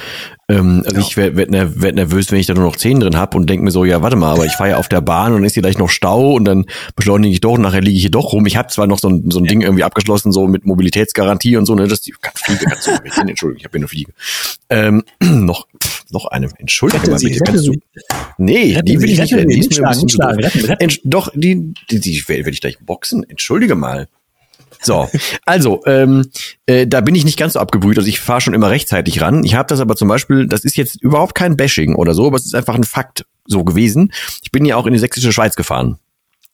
Ähm, 0.50 0.84
also 0.86 0.98
ja. 0.98 1.02
ich 1.02 1.18
werde 1.18 1.38
werd, 1.38 1.82
werd 1.82 1.96
nervös, 1.96 2.32
wenn 2.32 2.40
ich 2.40 2.46
da 2.46 2.54
nur 2.54 2.66
noch 2.66 2.76
zehn 2.76 3.00
drin 3.00 3.18
hab 3.18 3.34
und 3.34 3.50
denke 3.50 3.64
mir 3.64 3.72
so, 3.72 3.86
ja, 3.86 4.02
warte 4.02 4.18
mal, 4.18 4.32
aber 4.32 4.46
ich 4.46 4.52
fahre 4.52 4.72
ja 4.72 4.78
auf 4.78 4.90
der 4.90 5.02
Bahn 5.02 5.32
und 5.32 5.40
dann 5.40 5.46
ist 5.46 5.54
hier 5.54 5.64
gleich 5.64 5.78
noch 5.78 5.90
Stau 5.90 6.34
und 6.34 6.46
dann 6.46 6.66
beschleunige 6.96 7.34
ich 7.34 7.42
doch 7.42 7.54
und 7.54 7.62
nachher 7.62 7.82
liege 7.82 7.96
ich 7.96 8.02
hier 8.02 8.12
doch 8.12 8.34
rum. 8.34 8.46
Ich 8.46 8.58
habe 8.58 8.68
zwar 8.68 8.86
noch 8.86 9.00
so 9.00 9.10
ein, 9.10 9.32
so 9.32 9.40
ein 9.40 9.46
ja. 9.46 9.50
Ding 9.50 9.62
irgendwie 9.62 9.84
abgeschlossen, 9.84 10.32
so 10.32 10.48
mit 10.48 10.66
Mobilitätsgarantie 10.66 11.56
und 11.56 11.66
so, 11.66 11.76
ne, 11.76 11.88
dass 11.88 12.02
die 12.02 12.14
kann 12.20 12.34
fliege, 12.36 12.66
kannst 12.66 12.88
du 12.88 12.92
mit 12.92 13.18
Entschuldigung, 13.18 13.60
ich 13.60 13.66
habe 13.66 13.72
hier 13.72 13.80
eine 13.80 13.88
Fliege. 13.88 14.14
Ähm, 14.70 15.04
noch, 15.22 15.68
noch 16.12 16.26
eine, 16.26 16.50
Entschuldigung, 16.58 17.10
mal, 17.10 17.20
bitte, 17.20 17.40
kannst 17.40 17.68
du. 17.68 17.74
Nee, 18.38 18.80
die 18.84 19.00
will 19.02 19.10
ich 19.10 19.20
nicht. 19.20 19.32
Die 19.34 19.60
ist 19.60 19.80
mir 19.80 19.88
ein 19.88 20.38
bisschen. 20.38 21.00
Doch, 21.06 21.32
die, 21.34 21.74
die, 21.90 22.00
die 22.00 22.24
werde 22.28 22.50
ich 22.50 22.62
gleich 22.62 22.80
boxen. 22.80 23.28
Entschuldige 23.30 23.76
mal. 23.76 24.08
So, 24.82 25.10
also 25.46 25.82
ähm, 25.86 26.30
äh, 26.66 26.88
da 26.88 27.02
bin 27.02 27.16
ich 27.16 27.26
nicht 27.26 27.38
ganz 27.38 27.54
so 27.54 27.60
abgebrüht. 27.60 27.98
Also 27.98 28.10
ich 28.10 28.20
fahre 28.20 28.42
schon 28.42 28.54
immer 28.54 28.70
rechtzeitig 28.70 29.22
ran. 29.22 29.44
Ich 29.44 29.56
habe 29.56 29.68
das 29.68 29.80
aber 29.80 29.96
zum 29.96 30.08
Beispiel, 30.08 30.48
das 30.48 30.64
ist 30.64 30.78
jetzt 30.78 31.02
überhaupt 31.02 31.36
kein 31.36 31.58
Bashing 31.58 31.96
oder 31.96 32.14
so, 32.14 32.28
aber 32.28 32.38
es 32.38 32.46
ist 32.46 32.56
einfach 32.56 32.76
ein 32.76 32.84
Fakt 32.84 33.26
so 33.46 33.64
gewesen. 33.64 34.12
Ich 34.44 34.52
bin 34.52 34.66
ja 34.66 34.76
auch 34.76 34.86
in 34.86 34.94
die 34.94 35.00
sächsische 35.00 35.32
Schweiz 35.32 35.56
gefahren. 35.56 35.98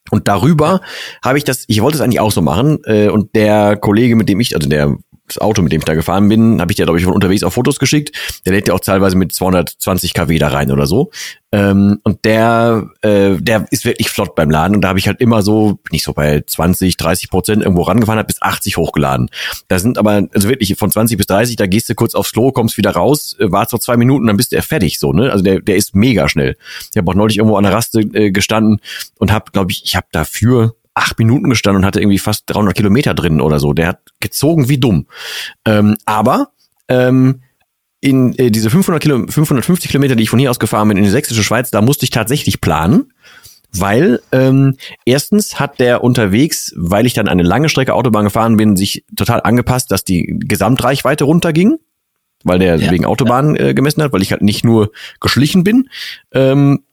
Und 0.09 0.27
darüber 0.27 0.81
habe 1.23 1.37
ich 1.37 1.43
das, 1.43 1.65
ich 1.67 1.81
wollte 1.81 1.97
es 1.97 2.01
eigentlich 2.01 2.19
auch 2.19 2.31
so 2.31 2.41
machen. 2.41 2.79
Äh, 2.85 3.09
und 3.09 3.35
der 3.35 3.75
Kollege, 3.77 4.15
mit 4.15 4.29
dem 4.29 4.39
ich, 4.39 4.55
also 4.55 4.69
der 4.69 4.95
das 5.27 5.37
Auto, 5.37 5.61
mit 5.61 5.71
dem 5.71 5.81
ich 5.81 5.85
da 5.85 5.93
gefahren 5.93 6.29
bin, 6.29 6.61
habe 6.61 6.71
ich 6.71 6.77
dir, 6.77 6.85
glaube 6.85 6.99
ich, 6.99 7.05
von 7.05 7.13
unterwegs 7.13 7.43
auch 7.43 7.51
Fotos 7.51 7.79
geschickt. 7.79 8.15
Der 8.45 8.53
lädt 8.53 8.67
ja 8.67 8.73
auch 8.73 8.79
teilweise 8.79 9.17
mit 9.17 9.33
220 9.33 10.13
kW 10.13 10.39
da 10.39 10.47
rein 10.47 10.71
oder 10.71 10.87
so. 10.87 11.11
Ähm, 11.51 11.99
und 12.03 12.25
der, 12.25 12.89
äh, 13.01 13.35
der 13.37 13.65
ist 13.71 13.85
wirklich 13.85 14.09
flott 14.09 14.35
beim 14.35 14.49
Laden. 14.49 14.75
Und 14.75 14.81
da 14.81 14.89
habe 14.89 14.99
ich 14.99 15.07
halt 15.07 15.21
immer 15.21 15.41
so, 15.41 15.79
nicht 15.91 16.03
so 16.03 16.13
bei 16.13 16.43
20, 16.45 16.97
30 16.97 17.29
Prozent 17.29 17.63
irgendwo 17.63 17.83
rangefahren, 17.83 18.19
habe 18.19 18.27
bis 18.27 18.41
80 18.41 18.77
hochgeladen. 18.77 19.29
Da 19.67 19.79
sind 19.79 19.97
aber, 19.97 20.23
also 20.33 20.49
wirklich 20.49 20.75
von 20.77 20.91
20 20.91 21.17
bis 21.17 21.27
30, 21.27 21.55
da 21.55 21.67
gehst 21.67 21.89
du 21.89 21.95
kurz 21.95 22.15
aufs 22.15 22.33
Klo, 22.33 22.51
kommst 22.51 22.77
wieder 22.77 22.91
raus, 22.91 23.35
äh, 23.39 23.51
wartest 23.51 23.73
noch 23.73 23.79
zwei 23.79 23.97
Minuten, 23.97 24.27
dann 24.27 24.37
bist 24.37 24.51
du 24.51 24.55
ja 24.57 24.61
fertig 24.61 24.99
so, 24.99 25.13
ne? 25.13 25.31
Also 25.31 25.43
der, 25.43 25.61
der 25.61 25.75
ist 25.77 25.95
mega 25.95 26.27
schnell. 26.27 26.55
Ich 26.91 26.97
habe 26.97 27.09
auch 27.09 27.15
neulich 27.15 27.37
irgendwo 27.37 27.57
an 27.57 27.63
der 27.63 27.73
Raste 27.73 28.01
äh, 28.01 28.31
gestanden 28.31 28.81
und 29.17 29.31
habe, 29.31 29.51
glaube 29.51 29.71
ich, 29.71 29.83
ich 29.85 29.95
habe 29.95 30.07
dafür 30.11 30.75
acht 30.97 31.19
Minuten 31.19 31.49
gestanden 31.49 31.83
und 31.83 31.85
hatte 31.85 32.01
irgendwie 32.01 32.19
fast 32.19 32.43
300 32.47 32.75
Kilometer 32.75 33.13
drin 33.13 33.39
oder 33.39 33.59
so. 33.59 33.73
Der 33.73 33.87
hat 33.87 33.99
gezogen 34.19 34.67
wie 34.67 34.79
dumm. 34.79 35.07
Ähm, 35.65 35.95
aber 36.05 36.49
ähm, 36.87 37.41
in 37.99 38.33
äh, 38.37 38.51
diese 38.51 38.69
500 38.69 39.01
Kilo, 39.01 39.17
550 39.27 39.89
Kilometer, 39.89 40.15
die 40.15 40.23
ich 40.23 40.29
von 40.29 40.39
hier 40.39 40.49
aus 40.51 40.59
gefahren 40.59 40.87
bin 40.87 40.97
in 40.97 41.03
die 41.03 41.09
sächsische 41.09 41.43
Schweiz, 41.43 41.71
da 41.71 41.81
musste 41.81 42.03
ich 42.03 42.09
tatsächlich 42.09 42.61
planen, 42.61 43.13
weil 43.73 44.21
ähm, 44.31 44.77
erstens 45.05 45.59
hat 45.59 45.79
der 45.79 46.03
unterwegs, 46.03 46.73
weil 46.75 47.05
ich 47.05 47.13
dann 47.13 47.27
eine 47.27 47.43
lange 47.43 47.69
Strecke 47.69 47.93
Autobahn 47.93 48.25
gefahren 48.25 48.57
bin, 48.57 48.75
sich 48.75 49.03
total 49.15 49.41
angepasst, 49.43 49.91
dass 49.91 50.03
die 50.03 50.37
Gesamtreichweite 50.39 51.25
runterging, 51.25 51.77
weil 52.43 52.59
der 52.59 52.77
ja, 52.77 52.91
wegen 52.91 53.05
Autobahn 53.05 53.55
äh, 53.55 53.73
gemessen 53.73 54.01
hat, 54.01 54.13
weil 54.13 54.21
ich 54.21 54.31
halt 54.31 54.41
nicht 54.41 54.63
nur 54.63 54.91
geschlichen 55.19 55.63
bin. 55.63 55.89
Ähm, 56.31 56.83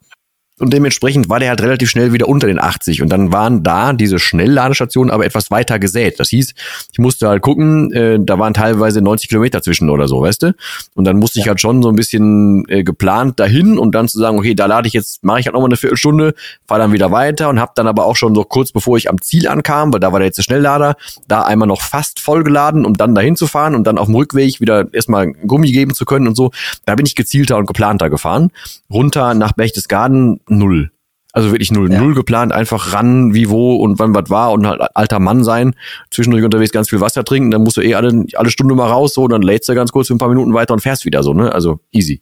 und 0.61 0.73
dementsprechend 0.73 1.29
war 1.29 1.41
der 1.41 1.49
halt 1.49 1.63
relativ 1.63 1.91
schnell 1.91 2.13
wieder 2.13 2.29
unter 2.29 2.47
den 2.47 2.61
80 2.61 3.03
und 3.03 3.09
dann 3.09 3.33
waren 3.33 3.65
da 3.65 3.93
diese 3.93 4.21
Schnellladestationen 4.21 5.13
aber 5.13 5.27
etwas 5.27 5.51
weiter 5.51 5.81
gesät. 5.81 6.21
Das 6.21 6.29
hieß, 6.29 6.55
ich 6.93 6.99
musste 7.01 7.29
halt 7.29 7.43
gucken, 7.43 7.93
äh, 7.93 8.19
da 8.21 8.39
waren 8.39 8.55
teilweise 8.55 9.03
90 9.03 9.29
Kilometer 9.29 9.63
zwischen 9.63 9.91
oder 9.91 10.07
so, 10.07 10.21
weißt 10.23 10.45
du? 10.45 10.55
Und 10.95 11.07
dann 11.07 11.19
musste 11.19 11.41
ja. 11.41 11.45
ich 11.45 11.49
halt 11.49 11.61
schon 11.61 11.83
so 11.83 11.89
ein 11.89 11.97
bisschen 11.97 12.69
äh, 12.69 12.85
geplant 12.85 13.41
dahin 13.41 13.79
und 13.79 13.97
dann 13.97 14.07
zu 14.07 14.21
sagen, 14.21 14.39
okay, 14.39 14.55
da 14.55 14.67
lade 14.67 14.87
ich 14.87 14.95
jetzt, 14.95 15.25
mache 15.25 15.41
ich 15.41 15.47
halt 15.47 15.55
nochmal 15.55 15.71
eine 15.71 15.77
Viertelstunde, 15.77 16.35
fahre 16.69 16.83
dann 16.83 16.93
wieder 16.93 17.11
weiter 17.11 17.49
und 17.49 17.59
habe 17.59 17.73
dann 17.75 17.89
aber 17.89 18.05
auch 18.05 18.15
schon 18.15 18.33
so 18.37 18.45
kurz 18.45 18.71
bevor 18.71 18.97
ich 18.97 19.11
am 19.11 19.21
Ziel 19.21 19.49
ankam, 19.49 19.93
weil 19.93 19.99
da 19.99 20.13
war 20.13 20.21
der 20.21 20.27
jetzt 20.27 20.39
der 20.39 20.45
Schnelllader, 20.45 20.95
da 21.27 21.43
einmal 21.43 21.67
noch 21.67 21.83
fast 21.83 22.21
vollgeladen, 22.21 22.87
um 22.87 22.95
dann 22.95 23.17
dahin 23.17 23.35
zu 23.35 23.49
fahren 23.49 23.75
und 23.75 23.89
dann 23.89 23.99
auf 23.99 24.07
dem 24.07 24.15
Rückweg 24.15 24.61
wieder 24.61 24.87
erstmal 24.93 25.33
Gummi 25.33 25.73
geben 25.73 25.95
zu 25.95 26.05
können 26.05 26.29
und 26.29 26.37
so. 26.37 26.53
Da 26.87 26.95
bin 26.95 27.07
ich 27.07 27.17
gezielter 27.17 27.57
und 27.57 27.67
geplanter 27.67 28.09
gefahren. 28.09 28.53
Runter 28.89 29.35
nach 29.35 29.53
Berchtesgaden 29.53 30.41
null. 30.49 30.91
Also 31.33 31.51
wirklich 31.51 31.73
null. 31.73 31.93
Ja. 31.93 32.01
Null 32.01 32.15
geplant, 32.15 32.53
einfach 32.53 32.93
ran, 32.93 33.35
wie, 33.35 33.51
wo 33.51 33.77
und 33.77 33.99
wann 33.99 34.15
was 34.15 34.31
war 34.31 34.53
und 34.53 34.67
halt 34.69 34.81
alter 34.95 35.19
Mann 35.19 35.43
sein. 35.43 35.75
Zwischendurch 36.11 36.45
unterwegs 36.45 36.71
ganz 36.71 36.91
viel 36.91 37.01
Wasser 37.01 37.25
trinken, 37.25 37.51
dann 37.51 37.63
musst 37.63 37.77
du 37.77 37.81
eh 37.81 37.95
alle, 37.95 38.25
alle 38.35 38.51
Stunde 38.51 38.75
mal 38.77 38.89
raus, 38.89 39.15
so, 39.15 39.27
dann 39.27 39.43
lädst 39.43 39.69
du 39.69 39.75
ganz 39.75 39.91
kurz 39.91 40.07
für 40.07 40.15
ein 40.15 40.19
paar 40.19 40.29
Minuten 40.29 40.55
weiter 40.55 40.75
und 40.75 40.81
fährst 40.81 41.05
wieder 41.05 41.25
so, 41.25 41.35
ne? 41.35 41.53
Also 41.53 41.81
easy. 41.91 42.21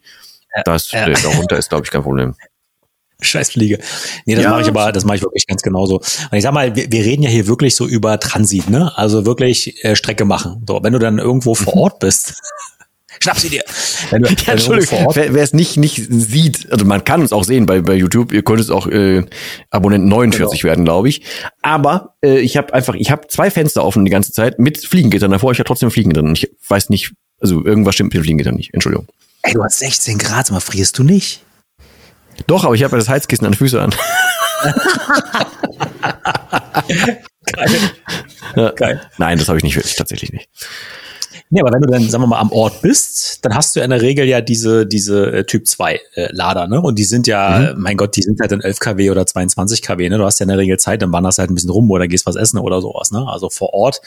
Ja. 0.56 0.62
Das 0.64 0.90
ja. 0.92 1.06
Äh, 1.06 1.12
darunter 1.12 1.58
ist, 1.58 1.68
glaube 1.68 1.84
ich, 1.84 1.90
kein 1.90 2.02
Problem. 2.02 2.34
Scheißfliege. 3.20 3.78
Nee, 4.24 4.34
das 4.34 4.44
ja. 4.44 4.50
mache 4.50 4.62
ich 4.62 4.68
aber, 4.68 4.92
das 4.92 5.04
mache 5.04 5.16
ich 5.16 5.22
wirklich 5.22 5.46
ganz 5.46 5.62
genauso. 5.62 5.98
Und 5.98 6.32
ich 6.32 6.42
sag 6.42 6.52
mal, 6.52 6.74
wir, 6.74 6.90
wir, 6.90 7.04
reden 7.04 7.22
ja 7.22 7.28
hier 7.28 7.46
wirklich 7.46 7.76
so 7.76 7.86
über 7.86 8.18
Transit, 8.18 8.68
ne? 8.68 8.96
Also 8.96 9.26
wirklich 9.26 9.84
äh, 9.84 9.94
Strecke 9.94 10.24
machen. 10.24 10.64
So, 10.66 10.80
wenn 10.82 10.92
du 10.94 10.98
dann 10.98 11.18
irgendwo 11.18 11.54
vor 11.54 11.74
mhm. 11.74 11.80
Ort 11.82 11.98
bist, 12.00 12.34
Schnapp 13.22 13.38
sie 13.38 13.50
dir. 13.50 13.62
Wenn 14.10 14.22
ja, 14.24 14.30
wenn 14.30 14.54
Entschuldigung, 14.54 15.06
wer, 15.14 15.32
wer 15.32 15.42
es 15.42 15.52
nicht, 15.52 15.76
nicht 15.76 16.02
sieht, 16.08 16.70
also 16.72 16.84
man 16.84 17.04
kann 17.04 17.22
es 17.22 17.32
auch 17.32 17.44
sehen 17.44 17.66
bei, 17.66 17.80
bei 17.80 17.94
YouTube, 17.94 18.32
ihr 18.32 18.42
könnt 18.42 18.60
es 18.60 18.68
auch 18.68 18.88
äh, 18.88 19.24
Abonnent 19.70 20.06
49 20.06 20.60
genau. 20.60 20.68
werden, 20.68 20.84
glaube 20.84 21.08
ich. 21.08 21.22
Aber 21.62 22.16
äh, 22.24 22.40
ich 22.40 22.56
habe 22.56 22.74
einfach, 22.74 22.94
ich 22.94 23.12
habe 23.12 23.28
zwei 23.28 23.50
Fenster 23.50 23.84
offen 23.84 24.04
die 24.04 24.10
ganze 24.10 24.32
Zeit 24.32 24.58
mit 24.58 24.84
Fliegengittern 24.84 25.30
davor. 25.30 25.52
Ich 25.52 25.58
habe 25.58 25.68
trotzdem 25.68 25.92
Fliegen 25.92 26.10
drin. 26.10 26.32
Ich 26.32 26.50
weiß 26.68 26.90
nicht, 26.90 27.12
also 27.40 27.64
irgendwas 27.64 27.94
stimmt 27.94 28.12
mit 28.12 28.20
dem 28.20 28.24
Fliegengittern 28.24 28.56
nicht. 28.56 28.74
Entschuldigung. 28.74 29.06
Ey, 29.42 29.54
du 29.54 29.62
hast 29.62 29.78
16 29.78 30.18
Grad, 30.18 30.50
aber 30.50 30.60
frierst 30.60 30.98
du 30.98 31.04
nicht? 31.04 31.44
Doch, 32.48 32.64
aber 32.64 32.74
ich 32.74 32.82
habe 32.82 32.92
ja 32.92 32.98
das 32.98 33.08
Heizkissen 33.08 33.46
an 33.46 33.52
den 33.52 33.58
Füßen 33.58 33.78
an. 33.78 33.94
Geil. 37.52 37.70
Ja. 38.56 38.70
Geil. 38.72 39.00
Nein, 39.18 39.38
das 39.38 39.48
habe 39.48 39.58
ich 39.58 39.64
nicht 39.64 39.76
wirklich, 39.76 39.96
tatsächlich 39.96 40.32
nicht. 40.32 40.48
Nee, 41.54 41.60
aber 41.60 41.70
wenn 41.70 41.82
du 41.82 41.86
dann, 41.88 42.08
sagen 42.08 42.22
wir 42.22 42.28
mal, 42.28 42.40
am 42.40 42.50
Ort 42.50 42.80
bist, 42.80 43.44
dann 43.44 43.54
hast 43.54 43.76
du 43.76 43.80
in 43.80 43.90
der 43.90 44.00
Regel 44.00 44.24
ja 44.24 44.40
diese, 44.40 44.86
diese 44.86 45.30
äh, 45.30 45.44
Typ 45.44 45.68
2 45.68 46.00
äh, 46.14 46.28
Lader, 46.30 46.66
ne? 46.66 46.80
Und 46.80 46.98
die 46.98 47.04
sind 47.04 47.26
ja, 47.26 47.74
mhm. 47.74 47.82
mein 47.82 47.98
Gott, 47.98 48.16
die 48.16 48.22
sind 48.22 48.40
halt 48.40 48.52
dann 48.52 48.62
11 48.62 48.78
kW 48.78 49.10
oder 49.10 49.26
22 49.26 49.82
kW, 49.82 50.08
ne? 50.08 50.16
Du 50.16 50.24
hast 50.24 50.40
ja 50.40 50.44
in 50.44 50.48
der 50.48 50.56
Regel 50.56 50.78
Zeit, 50.78 51.02
dann 51.02 51.12
wanderst 51.12 51.36
du 51.36 51.40
halt 51.40 51.50
ein 51.50 51.54
bisschen 51.54 51.68
rum 51.68 51.90
oder 51.90 52.08
gehst 52.08 52.24
was 52.24 52.36
essen 52.36 52.56
oder 52.58 52.80
sowas, 52.80 53.10
ne? 53.10 53.28
Also 53.28 53.50
vor 53.50 53.74
Ort 53.74 54.00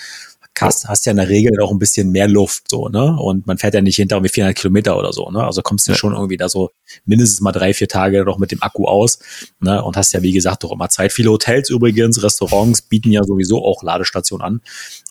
hast, 0.61 0.87
hast 0.87 1.05
ja 1.05 1.11
in 1.11 1.17
der 1.17 1.29
Regel 1.29 1.59
auch 1.61 1.71
ein 1.71 1.79
bisschen 1.79 2.11
mehr 2.11 2.27
Luft, 2.27 2.69
so, 2.69 2.89
ne? 2.89 3.17
Und 3.19 3.47
man 3.47 3.57
fährt 3.57 3.73
ja 3.73 3.81
nicht 3.81 3.95
hinter 3.97 4.17
irgendwie 4.17 4.31
400 4.33 4.57
Kilometer 4.57 4.97
oder 4.97 5.13
so, 5.13 5.29
ne? 5.29 5.43
Also 5.43 5.61
kommst 5.61 5.87
du 5.87 5.91
ja. 5.91 5.97
schon 5.97 6.13
irgendwie 6.13 6.37
da 6.37 6.49
so 6.49 6.71
mindestens 7.05 7.41
mal 7.41 7.51
drei, 7.51 7.73
vier 7.73 7.87
Tage 7.87 8.23
noch 8.23 8.37
mit 8.37 8.51
dem 8.51 8.61
Akku 8.61 8.85
aus, 8.85 9.19
ne? 9.59 9.83
Und 9.83 9.97
hast 9.97 10.13
ja, 10.13 10.21
wie 10.21 10.31
gesagt, 10.31 10.63
doch 10.63 10.71
immer 10.71 10.89
Zeit. 10.89 11.11
Viele 11.13 11.29
Hotels 11.29 11.69
übrigens, 11.69 12.21
Restaurants 12.23 12.81
bieten 12.81 13.11
ja 13.11 13.23
sowieso 13.23 13.63
auch 13.63 13.83
Ladestationen 13.83 14.45
an. 14.45 14.61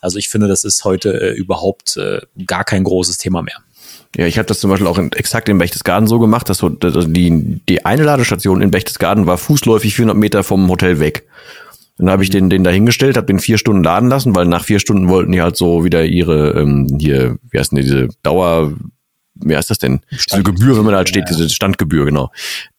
Also 0.01 0.17
ich 0.17 0.29
finde, 0.29 0.47
das 0.47 0.63
ist 0.63 0.83
heute 0.83 1.13
äh, 1.21 1.33
überhaupt 1.33 1.97
äh, 1.97 2.21
gar 2.45 2.63
kein 2.63 2.83
großes 2.83 3.17
Thema 3.17 3.41
mehr. 3.41 3.57
Ja, 4.15 4.25
ich 4.25 4.37
habe 4.37 4.45
das 4.45 4.59
zum 4.59 4.69
Beispiel 4.69 4.87
auch 4.87 4.97
in, 4.97 5.11
exakt 5.11 5.49
in 5.49 5.57
Bechtesgaden 5.57 6.07
so 6.07 6.19
gemacht, 6.19 6.47
dass 6.49 6.59
so, 6.59 6.69
die, 6.69 7.59
die 7.67 7.85
eine 7.85 8.03
Ladestation 8.03 8.61
in 8.61 8.71
Bechtesgaden 8.71 9.27
war 9.27 9.37
fußläufig 9.37 9.95
400 9.95 10.17
Meter 10.17 10.43
vom 10.43 10.69
Hotel 10.69 10.99
weg. 10.99 11.27
Dann 11.97 12.09
habe 12.09 12.23
ich 12.23 12.29
den, 12.29 12.49
den 12.49 12.63
dahingestellt, 12.63 13.15
habe 13.15 13.27
den 13.27 13.39
vier 13.39 13.57
Stunden 13.57 13.83
laden 13.83 14.09
lassen, 14.09 14.35
weil 14.35 14.45
nach 14.45 14.65
vier 14.65 14.79
Stunden 14.79 15.07
wollten 15.07 15.31
die 15.31 15.41
halt 15.41 15.55
so 15.55 15.85
wieder 15.85 16.03
ihre, 16.03 16.51
ähm, 16.59 16.97
hier, 16.99 17.37
wie 17.49 17.57
heißt 17.57 17.71
denn 17.71 17.81
diese 17.81 18.09
Dauer, 18.21 18.73
wie 19.35 19.55
heißt 19.55 19.69
das 19.69 19.77
denn? 19.77 20.01
Diese 20.11 20.43
Gebühr, 20.43 20.75
wenn 20.77 20.83
man 20.83 20.91
da 20.91 20.97
halt 20.97 21.09
steht, 21.09 21.29
diese 21.29 21.49
Standgebühr, 21.49 22.05
genau. 22.05 22.31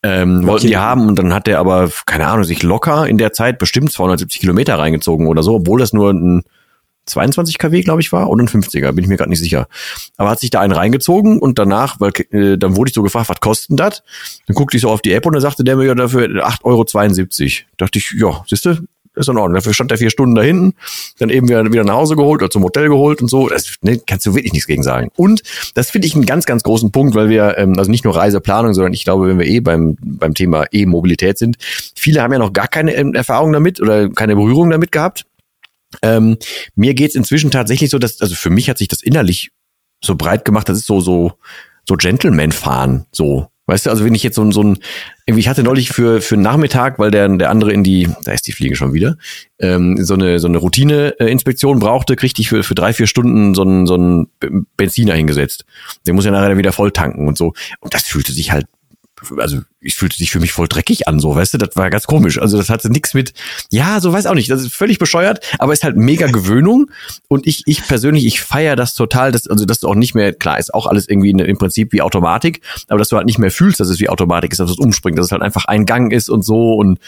Ähm. 0.02 0.46
Wollten 0.46 0.66
die 0.66 0.76
haben 0.76 1.08
und 1.08 1.18
dann 1.18 1.32
hat 1.32 1.46
der 1.46 1.58
aber, 1.58 1.90
keine 2.04 2.26
Ahnung, 2.26 2.44
sich 2.44 2.62
locker 2.62 3.06
in 3.06 3.18
der 3.18 3.32
Zeit 3.32 3.58
bestimmt 3.58 3.92
270 3.92 4.40
Kilometer 4.40 4.78
reingezogen 4.78 5.26
oder 5.28 5.42
so, 5.42 5.54
obwohl 5.54 5.80
das 5.80 5.92
nur 5.92 6.12
ein 6.12 6.42
22 7.06 7.58
kW, 7.58 7.82
glaube 7.82 8.00
ich, 8.00 8.12
war, 8.12 8.28
oder 8.28 8.42
ein 8.42 8.48
50er, 8.48 8.92
bin 8.92 9.04
ich 9.04 9.08
mir 9.08 9.16
gerade 9.16 9.30
nicht 9.30 9.38
sicher. 9.38 9.68
Aber 10.16 10.30
hat 10.30 10.40
sich 10.40 10.50
da 10.50 10.60
einen 10.60 10.72
reingezogen 10.72 11.38
und 11.38 11.58
danach, 11.58 12.00
weil 12.00 12.12
äh, 12.30 12.58
dann 12.58 12.76
wurde 12.76 12.88
ich 12.88 12.94
so 12.94 13.02
gefragt, 13.02 13.28
was 13.28 13.40
kostet 13.40 13.70
denn 13.70 13.76
das? 13.76 14.02
Dann 14.46 14.54
guckte 14.54 14.76
ich 14.76 14.82
so 14.82 14.90
auf 14.90 15.02
die 15.02 15.12
App 15.12 15.24
und 15.24 15.32
dann 15.32 15.42
sagte 15.42 15.62
der 15.62 15.76
mir 15.76 15.84
ja 15.86 15.94
dafür 15.94 16.26
8,72 16.26 16.62
Euro. 16.64 17.66
Dachte 17.76 17.98
ich, 17.98 18.12
ja, 18.18 18.44
siehste, 18.48 18.82
ist 19.16 19.28
in 19.28 19.36
Ordnung. 19.36 19.54
Dafür 19.54 19.74
stand 19.74 19.90
er 19.90 19.98
vier 19.98 20.10
Stunden 20.10 20.34
da 20.34 20.42
hinten, 20.42 20.74
dann 21.18 21.30
eben 21.30 21.48
wieder, 21.48 21.62
nach 21.84 21.94
Hause 21.94 22.16
geholt 22.16 22.42
oder 22.42 22.50
zum 22.50 22.62
Hotel 22.62 22.88
geholt 22.88 23.20
und 23.22 23.28
so. 23.28 23.48
Das 23.48 23.74
ne, 23.82 24.00
kannst 24.06 24.26
du 24.26 24.34
wirklich 24.34 24.52
nichts 24.52 24.66
gegen 24.66 24.82
sagen. 24.82 25.10
Und 25.16 25.42
das 25.74 25.90
finde 25.90 26.06
ich 26.06 26.14
einen 26.14 26.26
ganz, 26.26 26.46
ganz 26.46 26.62
großen 26.62 26.92
Punkt, 26.92 27.14
weil 27.14 27.28
wir, 27.28 27.56
ähm, 27.58 27.78
also 27.78 27.90
nicht 27.90 28.04
nur 28.04 28.16
Reiseplanung, 28.16 28.74
sondern 28.74 28.92
ich 28.92 29.04
glaube, 29.04 29.28
wenn 29.28 29.38
wir 29.38 29.46
eh 29.46 29.60
beim, 29.60 29.96
beim 30.00 30.34
Thema 30.34 30.66
E-Mobilität 30.70 31.38
sind, 31.38 31.56
viele 31.94 32.22
haben 32.22 32.32
ja 32.32 32.38
noch 32.38 32.52
gar 32.52 32.68
keine 32.68 32.94
ähm, 32.94 33.14
Erfahrung 33.14 33.52
damit 33.52 33.80
oder 33.80 34.08
keine 34.10 34.36
Berührung 34.36 34.70
damit 34.70 34.92
gehabt. 34.92 35.24
Ähm, 36.02 36.36
mir 36.74 36.94
geht's 36.94 37.14
inzwischen 37.14 37.50
tatsächlich 37.50 37.90
so, 37.90 37.98
dass, 37.98 38.20
also 38.20 38.34
für 38.34 38.50
mich 38.50 38.68
hat 38.68 38.78
sich 38.78 38.88
das 38.88 39.02
innerlich 39.02 39.50
so 40.04 40.14
breit 40.14 40.44
gemacht, 40.44 40.68
das 40.68 40.78
ist 40.78 40.86
so, 40.86 41.00
so, 41.00 41.32
so 41.88 41.96
Gentleman-Fahren, 41.96 43.06
so. 43.12 43.48
Weißt 43.66 43.86
du, 43.86 43.90
also 43.90 44.04
wenn 44.04 44.14
ich 44.14 44.22
jetzt 44.22 44.36
so, 44.36 44.48
so 44.52 44.62
ein, 44.62 44.78
irgendwie, 45.26 45.40
ich 45.40 45.48
hatte 45.48 45.64
neulich 45.64 45.90
für, 45.90 46.20
für 46.20 46.36
einen 46.36 46.44
Nachmittag, 46.44 46.98
weil 47.00 47.10
der, 47.10 47.28
der 47.28 47.50
andere 47.50 47.72
in 47.72 47.82
die, 47.82 48.08
da 48.24 48.32
ist 48.32 48.46
die 48.46 48.52
Fliege 48.52 48.76
schon 48.76 48.92
wieder, 48.92 49.16
ähm, 49.58 50.02
so 50.04 50.14
eine, 50.14 50.38
so 50.38 50.46
eine 50.46 50.58
Routine-Inspektion 50.58 51.80
brauchte, 51.80 52.14
kriegte 52.14 52.40
ich 52.40 52.48
für, 52.48 52.62
für 52.62 52.76
drei, 52.76 52.92
vier 52.92 53.08
Stunden 53.08 53.54
so 53.54 53.62
einen, 53.62 53.86
so 53.86 53.94
einen 53.94 54.28
Benziner 54.76 55.14
hingesetzt. 55.14 55.64
Der 56.06 56.14
muss 56.14 56.24
ja 56.24 56.30
nachher 56.30 56.56
wieder 56.56 56.72
voll 56.72 56.92
tanken 56.92 57.26
und 57.26 57.36
so. 57.36 57.54
Und 57.80 57.92
das 57.92 58.04
fühlte 58.04 58.32
sich 58.32 58.52
halt 58.52 58.66
also 59.38 59.60
ich 59.80 59.94
fühlte 59.94 60.16
sich 60.16 60.30
für 60.30 60.40
mich 60.40 60.52
voll 60.52 60.68
dreckig 60.68 61.08
an, 61.08 61.20
so, 61.20 61.34
weißt 61.34 61.54
du, 61.54 61.58
das 61.58 61.76
war 61.76 61.88
ganz 61.90 62.06
komisch. 62.06 62.40
Also 62.40 62.56
das 62.58 62.68
hatte 62.68 62.90
nichts 62.90 63.14
mit, 63.14 63.32
ja, 63.70 64.00
so 64.00 64.12
weiß 64.12 64.26
auch 64.26 64.34
nicht, 64.34 64.50
das 64.50 64.62
ist 64.62 64.74
völlig 64.74 64.98
bescheuert, 64.98 65.40
aber 65.58 65.72
ist 65.72 65.84
halt 65.84 65.96
mega 65.96 66.26
Gewöhnung. 66.26 66.90
Und 67.28 67.46
ich, 67.46 67.62
ich 67.66 67.86
persönlich, 67.86 68.26
ich 68.26 68.40
feiere 68.40 68.76
das 68.76 68.94
total, 68.94 69.32
dass, 69.32 69.46
also 69.46 69.64
dass 69.64 69.80
du 69.80 69.88
auch 69.88 69.94
nicht 69.94 70.14
mehr, 70.14 70.32
klar, 70.32 70.58
ist 70.58 70.74
auch 70.74 70.86
alles 70.86 71.08
irgendwie 71.08 71.30
im 71.30 71.58
Prinzip 71.58 71.92
wie 71.92 72.02
Automatik, 72.02 72.60
aber 72.88 72.98
dass 72.98 73.08
du 73.08 73.16
halt 73.16 73.26
nicht 73.26 73.38
mehr 73.38 73.50
fühlst, 73.50 73.80
dass 73.80 73.88
es 73.88 74.00
wie 74.00 74.08
Automatik 74.08 74.52
ist, 74.52 74.58
dass 74.58 74.70
es 74.70 74.78
umspringt, 74.78 75.18
dass 75.18 75.26
es 75.26 75.32
halt 75.32 75.42
einfach 75.42 75.64
ein 75.66 75.86
Gang 75.86 76.12
ist 76.12 76.28
und 76.28 76.42
so. 76.42 76.74
Und 76.74 76.98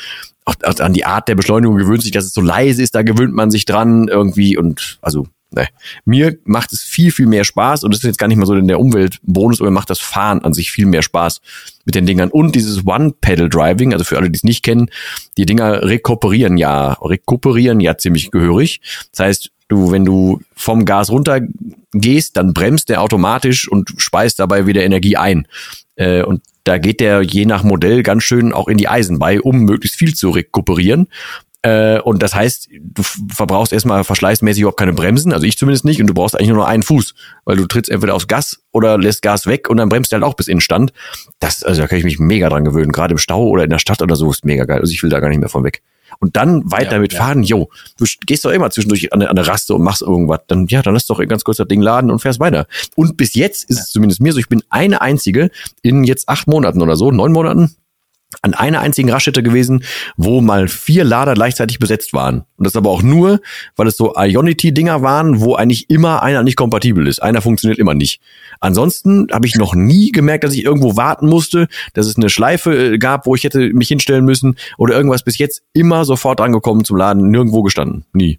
auch 0.45 0.55
an 0.79 0.95
die 0.95 1.05
Art 1.05 1.29
der 1.29 1.35
Beschleunigung 1.35 1.77
gewöhnt 1.77 2.03
sich, 2.03 2.13
dass 2.13 2.25
es 2.25 2.33
so 2.33 2.41
leise 2.41 2.83
ist, 2.83 2.95
da 2.95 3.03
gewöhnt 3.03 3.35
man 3.35 3.51
sich 3.51 3.67
dran 3.67 4.09
irgendwie. 4.09 4.57
Und 4.57 4.99
also 5.03 5.27
Nee. 5.51 5.67
Mir 6.05 6.37
macht 6.45 6.73
es 6.75 6.83
viel, 6.83 7.11
viel 7.11 7.27
mehr 7.27 7.45
Spaß 7.45 7.83
und 7.83 7.93
das 7.93 8.01
ist 8.01 8.07
jetzt 8.07 8.19
gar 8.19 8.29
nicht 8.29 8.37
mal 8.37 8.45
so 8.45 8.55
in 8.55 8.69
der 8.69 8.81
Umweltbonus, 8.81 9.61
aber 9.61 9.71
mir 9.71 9.75
macht 9.75 9.89
das 9.89 9.99
Fahren 9.99 10.43
an 10.43 10.53
sich 10.53 10.71
viel 10.71 10.85
mehr 10.85 11.01
Spaß 11.03 11.41
mit 11.87 11.95
den 11.95 12.05
Dingern. 12.05 12.29
Und 12.29 12.55
dieses 12.55 12.87
One-Pedal-Driving, 12.87 13.95
also 13.95 14.05
für 14.05 14.19
alle, 14.19 14.29
die 14.31 14.37
es 14.37 14.45
nicht 14.45 14.63
kennen, 14.63 14.91
die 15.39 15.47
Dinger 15.47 15.83
rekuperieren 15.85 16.59
ja, 16.59 16.93
rekuperieren 17.01 17.81
ja 17.81 17.97
ziemlich 17.97 18.31
gehörig. 18.31 18.83
Das 19.13 19.21
heißt, 19.25 19.51
du, 19.69 19.91
wenn 19.91 20.05
du 20.05 20.41
vom 20.55 20.85
Gas 20.85 21.11
runter 21.11 21.41
gehst, 21.93 22.37
dann 22.37 22.53
bremst 22.53 22.91
der 22.91 23.01
automatisch 23.01 23.69
und 23.69 23.95
speist 23.97 24.39
dabei 24.41 24.67
wieder 24.67 24.85
Energie 24.85 25.17
ein. 25.17 25.47
Äh, 25.97 26.23
und 26.23 26.43
da 26.65 26.77
geht 26.77 27.01
der 27.01 27.23
je 27.23 27.47
nach 27.47 27.63
Modell 27.63 28.03
ganz 28.03 28.25
schön 28.25 28.53
auch 28.53 28.69
in 28.69 28.77
die 28.77 28.89
Eisen 28.89 29.19
bei, 29.19 29.41
um 29.41 29.61
möglichst 29.61 29.99
viel 29.99 30.15
zu 30.15 30.29
rekuperieren. 30.29 31.09
Äh, 31.63 31.99
und 32.01 32.23
das 32.23 32.35
heißt, 32.35 32.69
du 32.81 33.03
verbrauchst 33.03 33.73
erstmal 33.73 34.05
verschleißmäßig 34.05 34.61
überhaupt 34.61 34.79
keine 34.79 34.93
Bremsen, 34.93 35.33
also 35.33 35.45
ich 35.45 35.59
zumindest 35.59 35.85
nicht, 35.85 36.01
und 36.01 36.07
du 36.07 36.15
brauchst 36.15 36.37
eigentlich 36.37 36.49
nur 36.49 36.59
noch 36.59 36.67
einen 36.67 36.85
Fuß, 36.85 37.15
weil 37.45 37.57
du 37.57 37.67
trittst 37.67 37.91
entweder 37.91 38.15
aufs 38.15 38.29
Gas 38.29 38.61
oder 38.71 38.97
lässt 38.97 39.23
Gas 39.23 39.47
weg 39.47 39.69
und 39.69 39.77
dann 39.77 39.89
bremst 39.89 40.13
du 40.13 40.15
halt 40.15 40.25
auch 40.25 40.35
bis 40.35 40.47
in 40.47 40.61
Stand. 40.61 40.93
Das, 41.41 41.65
also 41.65 41.81
da 41.81 41.89
kann 41.89 41.99
ich 41.99 42.05
mich 42.05 42.21
mega 42.21 42.49
dran 42.49 42.65
gewöhnen, 42.65 42.93
gerade 42.93 43.13
im 43.13 43.19
Stau 43.19 43.49
oder 43.49 43.65
in 43.65 43.71
der 43.71 43.81
Stadt 43.81 44.01
oder 44.03 44.15
so 44.15 44.31
ist 44.31 44.45
mega 44.45 44.65
geil. 44.65 44.81
Also 44.81 44.93
ich 44.93 45.03
will 45.03 45.11
da 45.11 45.19
gar 45.19 45.29
nicht 45.29 45.41
mehr 45.41 45.49
von 45.49 45.65
weg. 45.65 45.83
Und 46.21 46.37
dann 46.37 46.71
weiter 46.71 46.93
ja, 46.93 46.99
mit 46.99 47.13
ja. 47.13 47.19
fahren, 47.19 47.43
yo, 47.43 47.69
du 47.97 48.07
gehst 48.27 48.45
doch 48.45 48.51
immer 48.51 48.71
zwischendurch 48.71 49.13
an, 49.13 49.23
an 49.23 49.37
der 49.37 49.47
Raste 49.47 49.75
und 49.75 49.83
machst 49.83 50.03
irgendwas. 50.03 50.41
Dann, 50.47 50.67
ja, 50.69 50.83
dann 50.83 50.95
lass 50.95 51.07
doch 51.07 51.25
ganz 51.27 51.45
kurz 51.45 51.59
das 51.59 51.69
Ding 51.69 51.83
laden 51.83 52.11
und 52.11 52.21
fährst 52.21 52.41
weiter. 52.41 52.67
Und 52.97 53.17
bis 53.17 53.35
jetzt 53.35 53.69
ist 53.69 53.79
es 53.79 53.91
zumindest 53.91 54.21
mir 54.21 54.33
so, 54.33 54.39
ich 54.39 54.49
bin 54.49 54.63
eine 54.71 55.01
einzige 55.01 55.51
in 55.83 56.05
jetzt 56.05 56.29
acht 56.29 56.47
Monaten 56.47 56.83
oder 56.83 56.97
so, 56.97 57.11
neun 57.11 57.33
Monaten, 57.33 57.77
an 58.43 58.55
einer 58.55 58.81
einzigen 58.81 59.11
Raststätte 59.11 59.43
gewesen, 59.43 59.85
wo 60.17 60.41
mal 60.41 60.69
vier 60.69 61.05
Lader 61.05 61.35
gleichzeitig 61.35 61.79
besetzt 61.79 62.13
waren. 62.13 62.45
Und 62.57 62.67
das 62.67 62.77
aber 62.77 62.91
auch 62.91 63.03
nur, 63.03 63.41
weil 63.77 63.87
es 63.87 63.97
so 63.97 64.15
Ionity-Dinger 64.17 65.03
waren, 65.03 65.41
wo 65.41 65.55
eigentlich 65.55 65.89
immer 65.89 66.23
einer 66.23 66.43
nicht 66.43 66.57
kompatibel 66.57 67.07
ist. 67.07 67.23
Einer 67.23 67.41
funktioniert 67.41 67.79
immer 67.79 67.95
nicht. 67.95 68.21
Ansonsten 68.61 69.29
habe 69.33 69.47
ich 69.47 69.55
noch 69.55 69.75
nie 69.75 70.13
gemerkt, 70.13 70.45
dass 70.45 70.55
ich 70.55 70.65
irgendwo 70.65 70.97
warten 70.97 71.29
musste, 71.29 71.69
dass 71.95 72.07
es 72.07 72.17
eine 72.17 72.29
Schleife 72.29 72.95
äh, 72.95 72.99
gab, 72.99 73.27
wo 73.27 73.35
ich 73.35 73.45
hätte 73.45 73.73
mich 73.73 73.89
hinstellen 73.89 74.25
müssen 74.25 74.57
oder 74.77 74.95
irgendwas 74.95 75.23
bis 75.23 75.39
jetzt 75.39 75.63
immer 75.73 76.05
sofort 76.05 76.41
angekommen 76.41 76.85
zum 76.85 76.97
Laden, 76.97 77.31
nirgendwo 77.31 77.63
gestanden. 77.63 78.05
Nie. 78.13 78.39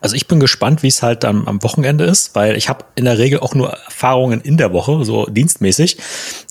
Also 0.00 0.14
ich 0.14 0.28
bin 0.28 0.38
gespannt, 0.40 0.82
wie 0.82 0.88
es 0.88 1.02
halt 1.02 1.24
am, 1.24 1.46
am 1.48 1.62
Wochenende 1.62 2.04
ist, 2.04 2.34
weil 2.34 2.56
ich 2.56 2.68
habe 2.68 2.84
in 2.94 3.04
der 3.04 3.18
Regel 3.18 3.40
auch 3.40 3.54
nur 3.54 3.70
Erfahrungen 3.70 4.40
in 4.40 4.56
der 4.56 4.72
Woche, 4.72 5.04
so 5.04 5.26
dienstmäßig. 5.26 5.98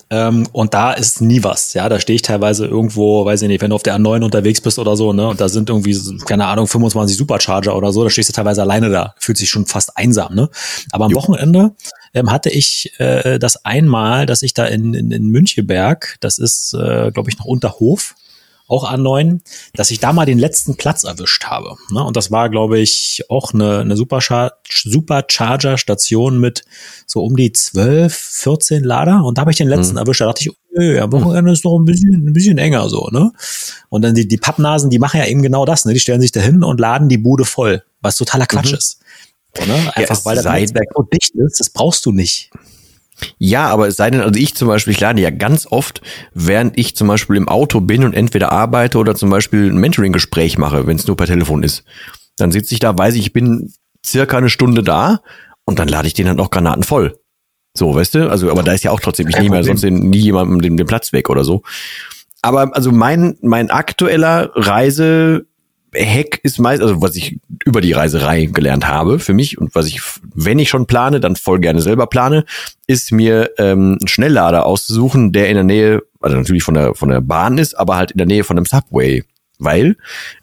Ähm, 0.09 0.47
und 0.53 0.73
da 0.73 0.93
ist 0.93 1.21
nie 1.21 1.43
was. 1.43 1.73
Ja, 1.73 1.89
da 1.89 1.99
stehe 1.99 2.15
ich 2.15 2.21
teilweise 2.21 2.65
irgendwo, 2.65 3.25
weiß 3.25 3.41
ich 3.41 3.47
nicht, 3.49 3.61
wenn 3.61 3.71
du 3.71 3.75
auf 3.75 3.83
der 3.83 3.97
A9 3.97 4.23
unterwegs 4.23 4.61
bist 4.61 4.79
oder 4.79 4.95
so, 4.95 5.11
ne, 5.11 5.27
und 5.27 5.41
da 5.41 5.49
sind 5.49 5.69
irgendwie, 5.69 5.97
keine 6.25 6.45
Ahnung, 6.45 6.67
25 6.67 7.17
Supercharger 7.17 7.75
oder 7.75 7.91
so, 7.91 8.03
da 8.03 8.09
stehst 8.09 8.29
du 8.29 8.33
teilweise 8.33 8.61
alleine 8.61 8.89
da. 8.89 9.15
Fühlt 9.19 9.37
sich 9.37 9.49
schon 9.49 9.65
fast 9.65 9.97
einsam, 9.97 10.33
ne? 10.33 10.49
Aber 10.91 11.05
am 11.05 11.11
jo. 11.11 11.17
Wochenende 11.17 11.71
ähm, 12.13 12.31
hatte 12.31 12.49
ich 12.49 12.93
äh, 12.99 13.37
das 13.37 13.65
einmal, 13.65 14.25
dass 14.25 14.43
ich 14.43 14.53
da 14.53 14.65
in, 14.65 14.93
in, 14.93 15.11
in 15.11 15.27
Münchenberg, 15.27 16.17
das 16.21 16.37
ist, 16.37 16.73
äh, 16.73 17.11
glaube 17.11 17.29
ich, 17.29 17.37
noch 17.37 17.45
Unterhof, 17.45 18.15
auch 18.67 18.91
A9, 18.91 19.41
dass 19.73 19.91
ich 19.91 19.99
da 19.99 20.13
mal 20.13 20.25
den 20.25 20.39
letzten 20.39 20.75
Platz 20.75 21.03
erwischt 21.03 21.45
habe. 21.45 21.75
Ne? 21.91 22.03
Und 22.03 22.17
das 22.17 22.31
war, 22.31 22.49
glaube 22.49 22.79
ich, 22.79 23.23
auch 23.29 23.53
eine, 23.53 23.77
eine 23.79 23.95
Supercharger-Station 23.95 26.39
mit 26.39 26.65
so 27.05 27.23
um 27.23 27.35
die 27.35 27.53
12, 27.53 28.11
14 28.13 28.83
Lader. 28.83 29.23
Und 29.23 29.37
da 29.37 29.41
habe 29.41 29.51
ich 29.51 29.57
den 29.57 29.69
letzten 29.69 29.93
mhm. 29.93 29.99
erwischt. 29.99 30.21
Da 30.21 30.25
dachte 30.25 30.41
ich, 30.41 30.49
okay, 30.49 30.99
am 30.99 31.11
Wochenende 31.11 31.51
ist 31.51 31.63
doch 31.63 31.77
ein 31.77 31.85
bisschen, 31.85 32.27
ein 32.27 32.33
bisschen 32.33 32.57
enger 32.57 32.89
so. 32.89 33.09
Ne? 33.11 33.31
Und 33.89 34.01
dann 34.01 34.15
die, 34.15 34.27
die 34.27 34.37
Pappnasen, 34.37 34.89
die 34.89 34.97
machen 34.99 35.19
ja 35.19 35.27
eben 35.27 35.41
genau 35.41 35.63
das. 35.65 35.85
Ne? 35.85 35.93
Die 35.93 35.99
stellen 35.99 36.21
sich 36.21 36.33
da 36.33 36.41
hin 36.41 36.63
und 36.63 36.79
laden 36.79 37.09
die 37.09 37.17
Bude 37.17 37.45
voll, 37.45 37.83
was 38.01 38.17
totaler 38.17 38.47
Quatsch 38.47 38.71
mhm. 38.71 38.77
ist. 38.77 38.99
Ne? 39.65 39.91
Einfach 39.95 40.17
ja, 40.17 40.25
weil 40.25 40.35
das 40.35 40.45
Netzwerk 40.45 40.89
so 40.95 41.03
dicht 41.03 41.33
ist, 41.35 41.59
das 41.59 41.69
brauchst 41.69 42.05
du 42.05 42.11
nicht. 42.11 42.51
Ja, 43.39 43.67
aber 43.67 43.87
es 43.87 43.97
sei 43.97 44.11
denn, 44.11 44.21
also 44.21 44.39
ich 44.39 44.55
zum 44.55 44.67
Beispiel, 44.67 44.93
ich 44.93 44.99
lade 44.99 45.21
ja 45.21 45.29
ganz 45.29 45.67
oft, 45.69 46.01
während 46.33 46.77
ich 46.77 46.95
zum 46.95 47.07
Beispiel 47.07 47.35
im 47.35 47.47
Auto 47.47 47.81
bin 47.81 48.03
und 48.03 48.13
entweder 48.13 48.51
arbeite 48.51 48.97
oder 48.97 49.15
zum 49.15 49.29
Beispiel 49.29 49.71
ein 49.71 49.77
Mentoring-Gespräch 49.77 50.57
mache, 50.57 50.87
wenn 50.87 50.97
es 50.97 51.07
nur 51.07 51.17
per 51.17 51.27
Telefon 51.27 51.63
ist. 51.63 51.83
Dann 52.37 52.51
sitze 52.51 52.73
ich 52.73 52.79
da, 52.79 52.97
weiß 52.97 53.15
ich, 53.15 53.21
ich 53.21 53.33
bin 53.33 53.73
circa 54.05 54.37
eine 54.37 54.49
Stunde 54.49 54.83
da 54.83 55.21
und 55.65 55.79
dann 55.79 55.87
lade 55.87 56.07
ich 56.07 56.13
den 56.13 56.27
dann 56.27 56.39
auch 56.39 56.51
Granaten 56.51 56.83
voll. 56.83 57.17
So, 57.73 57.93
weißt 57.93 58.15
du? 58.15 58.29
Also, 58.29 58.49
aber 58.49 58.63
da 58.63 58.73
ist 58.73 58.83
ja 58.83 58.91
auch 58.91 58.99
trotzdem, 58.99 59.27
ich 59.27 59.37
nehme 59.37 59.55
ja 59.55 59.63
sonst 59.63 59.83
den, 59.83 60.09
nie 60.09 60.19
jemandem 60.19 60.61
den, 60.61 60.77
den 60.77 60.87
Platz 60.87 61.13
weg 61.13 61.29
oder 61.29 61.43
so. 61.43 61.63
Aber 62.41 62.75
also 62.75 62.91
mein, 62.91 63.37
mein 63.41 63.69
aktueller 63.69 64.51
Reise 64.55 65.45
Hack 66.05 66.39
ist 66.43 66.59
meist, 66.59 66.81
also 66.81 67.01
was 67.01 67.15
ich 67.15 67.39
über 67.65 67.81
die 67.81 67.91
Reiserei 67.91 68.45
gelernt 68.45 68.87
habe 68.87 69.19
für 69.19 69.33
mich 69.33 69.57
und 69.57 69.75
was 69.75 69.87
ich, 69.87 70.01
wenn 70.33 70.59
ich 70.59 70.69
schon 70.69 70.85
plane, 70.85 71.19
dann 71.19 71.35
voll 71.35 71.59
gerne 71.59 71.81
selber 71.81 72.07
plane, 72.07 72.45
ist 72.87 73.11
mir 73.11 73.51
ähm, 73.57 73.97
einen 73.99 74.07
Schnelllader 74.07 74.65
auszusuchen, 74.65 75.31
der 75.31 75.49
in 75.49 75.55
der 75.55 75.63
Nähe, 75.63 76.03
also 76.21 76.37
natürlich 76.37 76.63
von 76.63 76.73
der 76.73 76.95
von 76.95 77.09
der 77.09 77.21
Bahn 77.21 77.57
ist, 77.57 77.73
aber 77.75 77.95
halt 77.95 78.11
in 78.11 78.17
der 78.17 78.27
Nähe 78.27 78.43
von 78.43 78.57
einem 78.57 78.65
Subway, 78.65 79.23
weil 79.59 79.97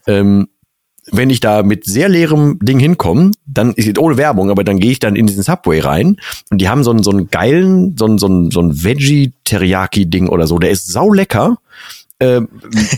ähm, 0.07 0.49
wenn 1.13 1.31
ich 1.31 1.41
da 1.41 1.63
mit 1.63 1.85
sehr 1.85 2.09
leerem 2.09 2.59
Ding 2.63 2.79
hinkomme, 2.79 3.33
dann 3.47 3.75
ist 3.75 3.99
ohne 3.99 4.17
Werbung, 4.17 4.51
aber 4.51 4.65
dann 4.65 4.79
gehe 4.79 4.93
ich 4.93 5.01
dann 5.01 5.17
in 5.17 5.27
diesen 5.27 5.43
Subway 5.43 5.81
rein 5.81 6.17
und 6.51 6.61
die 6.61 6.69
haben 6.69 6.83
so 6.83 6.91
einen 6.91 7.03
so 7.03 7.11
einen 7.11 7.29
geilen, 7.29 7.97
so 7.99 8.07
einen 8.07 8.19
so 8.19 8.27
einen, 8.27 8.51
so 8.51 8.61
einen 8.61 8.85
Veggie 8.85 9.33
Teriyaki 9.45 10.07
Ding 10.07 10.29
oder 10.29 10.47
so, 10.47 10.59
der 10.59 10.71
ist 10.71 10.91
sau 10.91 11.13
lecker 11.13 11.59
äh, 12.19 12.41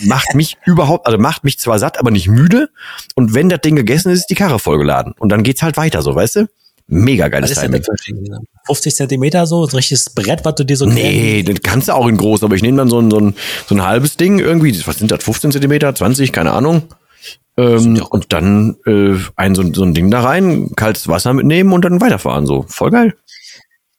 macht 0.04 0.34
mich 0.34 0.56
überhaupt, 0.66 1.06
also 1.06 1.18
macht 1.18 1.44
mich 1.44 1.58
zwar 1.58 1.78
satt, 1.78 1.98
aber 1.98 2.10
nicht 2.10 2.28
müde. 2.28 2.68
Und 3.14 3.34
wenn 3.34 3.48
das 3.48 3.60
Ding 3.60 3.76
gegessen 3.76 4.10
ist, 4.10 4.20
ist 4.20 4.30
die 4.30 4.34
Karre 4.34 4.58
vollgeladen. 4.58 5.14
Und 5.18 5.30
dann 5.30 5.42
geht's 5.42 5.62
halt 5.62 5.76
weiter, 5.76 6.02
so, 6.02 6.14
weißt 6.14 6.36
du? 6.36 6.48
Mega 6.88 7.26
geiles 7.26 7.52
Timing. 7.54 7.82
50 8.66 8.94
Zentimeter 8.94 9.46
so, 9.46 9.64
so 9.66 9.72
ein 9.72 9.76
richtiges 9.76 10.10
Brett, 10.10 10.44
was 10.44 10.54
du 10.54 10.64
dir 10.64 10.76
so 10.76 10.86
Nee, 10.86 11.42
das 11.42 11.56
kannst 11.62 11.88
du 11.88 11.92
auch 11.94 12.06
in 12.06 12.16
groß, 12.16 12.44
aber 12.44 12.54
ich 12.54 12.62
nehme 12.62 12.76
dann 12.76 12.88
so 12.88 13.00
ein, 13.00 13.10
so, 13.10 13.18
ein, 13.18 13.34
so 13.66 13.74
ein 13.74 13.82
halbes 13.82 14.16
Ding 14.16 14.38
irgendwie, 14.38 14.86
was 14.86 14.98
sind 14.98 15.10
das, 15.10 15.24
15 15.24 15.50
Zentimeter, 15.50 15.92
20, 15.92 16.32
keine 16.32 16.52
Ahnung. 16.52 16.84
Ähm, 17.56 18.00
und 18.10 18.32
dann 18.32 18.76
äh, 18.86 19.16
ein 19.34 19.54
so, 19.56 19.64
so 19.72 19.82
ein 19.82 19.94
Ding 19.94 20.10
da 20.10 20.20
rein, 20.20 20.70
kaltes 20.76 21.08
Wasser 21.08 21.32
mitnehmen 21.32 21.72
und 21.72 21.84
dann 21.84 22.00
weiterfahren. 22.00 22.46
So, 22.46 22.64
voll 22.68 22.90
geil. 22.90 23.16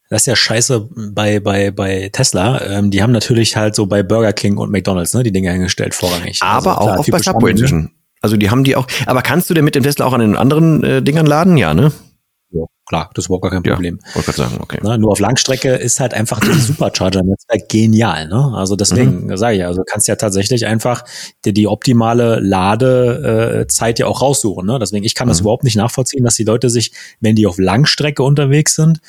Das 0.10 0.22
ist 0.22 0.26
ja 0.28 0.36
scheiße 0.36 0.90
bei, 1.12 1.40
bei, 1.40 1.72
bei 1.72 2.10
Tesla. 2.14 2.62
Ähm, 2.62 2.92
die 2.92 3.04
haben 3.04 3.12
natürlich 3.12 3.58
halt 3.58 3.76
so 3.76 3.88
bei 3.88 4.04
Burger 4.04 4.34
King 4.34 4.58
und 4.58 4.72
McDonalds, 4.72 5.14
ne, 5.14 5.24
die 5.24 5.32
Dinge 5.32 5.52
hingestellt, 5.52 5.94
vorrangig. 5.94 6.40
Aber 6.42 6.80
also, 6.80 6.92
auch, 6.92 6.98
auch 7.00 7.08
bei 7.08 7.20
Subway 7.20 7.52
inzwischen. 7.52 7.92
Also 8.22 8.38
die 8.38 8.50
haben 8.50 8.64
die 8.64 8.76
auch. 8.76 8.88
Aber 9.06 9.22
kannst 9.22 9.50
du 9.50 9.54
denn 9.54 9.66
mit 9.66 9.76
dem 9.76 9.84
Tesla 9.84 10.06
auch 10.06 10.14
an 10.14 10.22
den 10.22 10.36
anderen 10.36 10.84
äh, 10.84 11.02
Dingern 11.02 11.26
laden? 11.26 11.58
Ja, 11.58 11.74
ne? 11.74 11.92
Ja, 12.52 12.64
klar, 12.88 13.10
das 13.14 13.26
ist 13.26 13.28
überhaupt 13.28 13.44
gar 13.44 13.52
kein 13.52 13.64
Problem. 13.64 14.00
Ja, 14.08 14.16
wollte 14.16 14.32
sagen, 14.32 14.58
okay. 14.62 14.80
Ne, 14.82 14.98
nur 14.98 15.12
auf 15.12 15.20
Langstrecke 15.20 15.76
ist 15.76 16.00
halt 16.00 16.14
einfach 16.14 16.40
das 16.40 16.68
Supercharger-Netzwerk 16.68 17.68
genial. 17.68 18.30
Ne? 18.30 18.54
Also 18.56 18.78
deswegen 18.78 19.26
mhm. 19.26 19.38
sage 19.38 19.58
ich, 19.58 19.66
also 19.66 19.84
kannst 19.86 20.08
ja 20.08 20.16
tatsächlich 20.16 20.66
einfach 20.66 21.04
dir 21.44 21.52
die 21.52 21.68
optimale 21.68 22.40
Ladezeit 22.40 24.00
ja 24.00 24.08
auch 24.08 24.22
raussuchen. 24.22 24.66
Ne? 24.66 24.80
Deswegen, 24.80 25.04
ich 25.04 25.14
kann 25.14 25.28
das 25.28 25.40
mhm. 25.40 25.44
überhaupt 25.44 25.66
nicht 25.66 25.76
nachvollziehen, 25.76 26.24
dass 26.24 26.36
die 26.36 26.46
Leute 26.46 26.70
sich, 26.70 26.94
wenn 27.20 27.36
die 27.36 27.46
auf 27.46 27.58
Langstrecke 27.60 28.24
unterwegs 28.24 28.76
sind, 28.76 29.02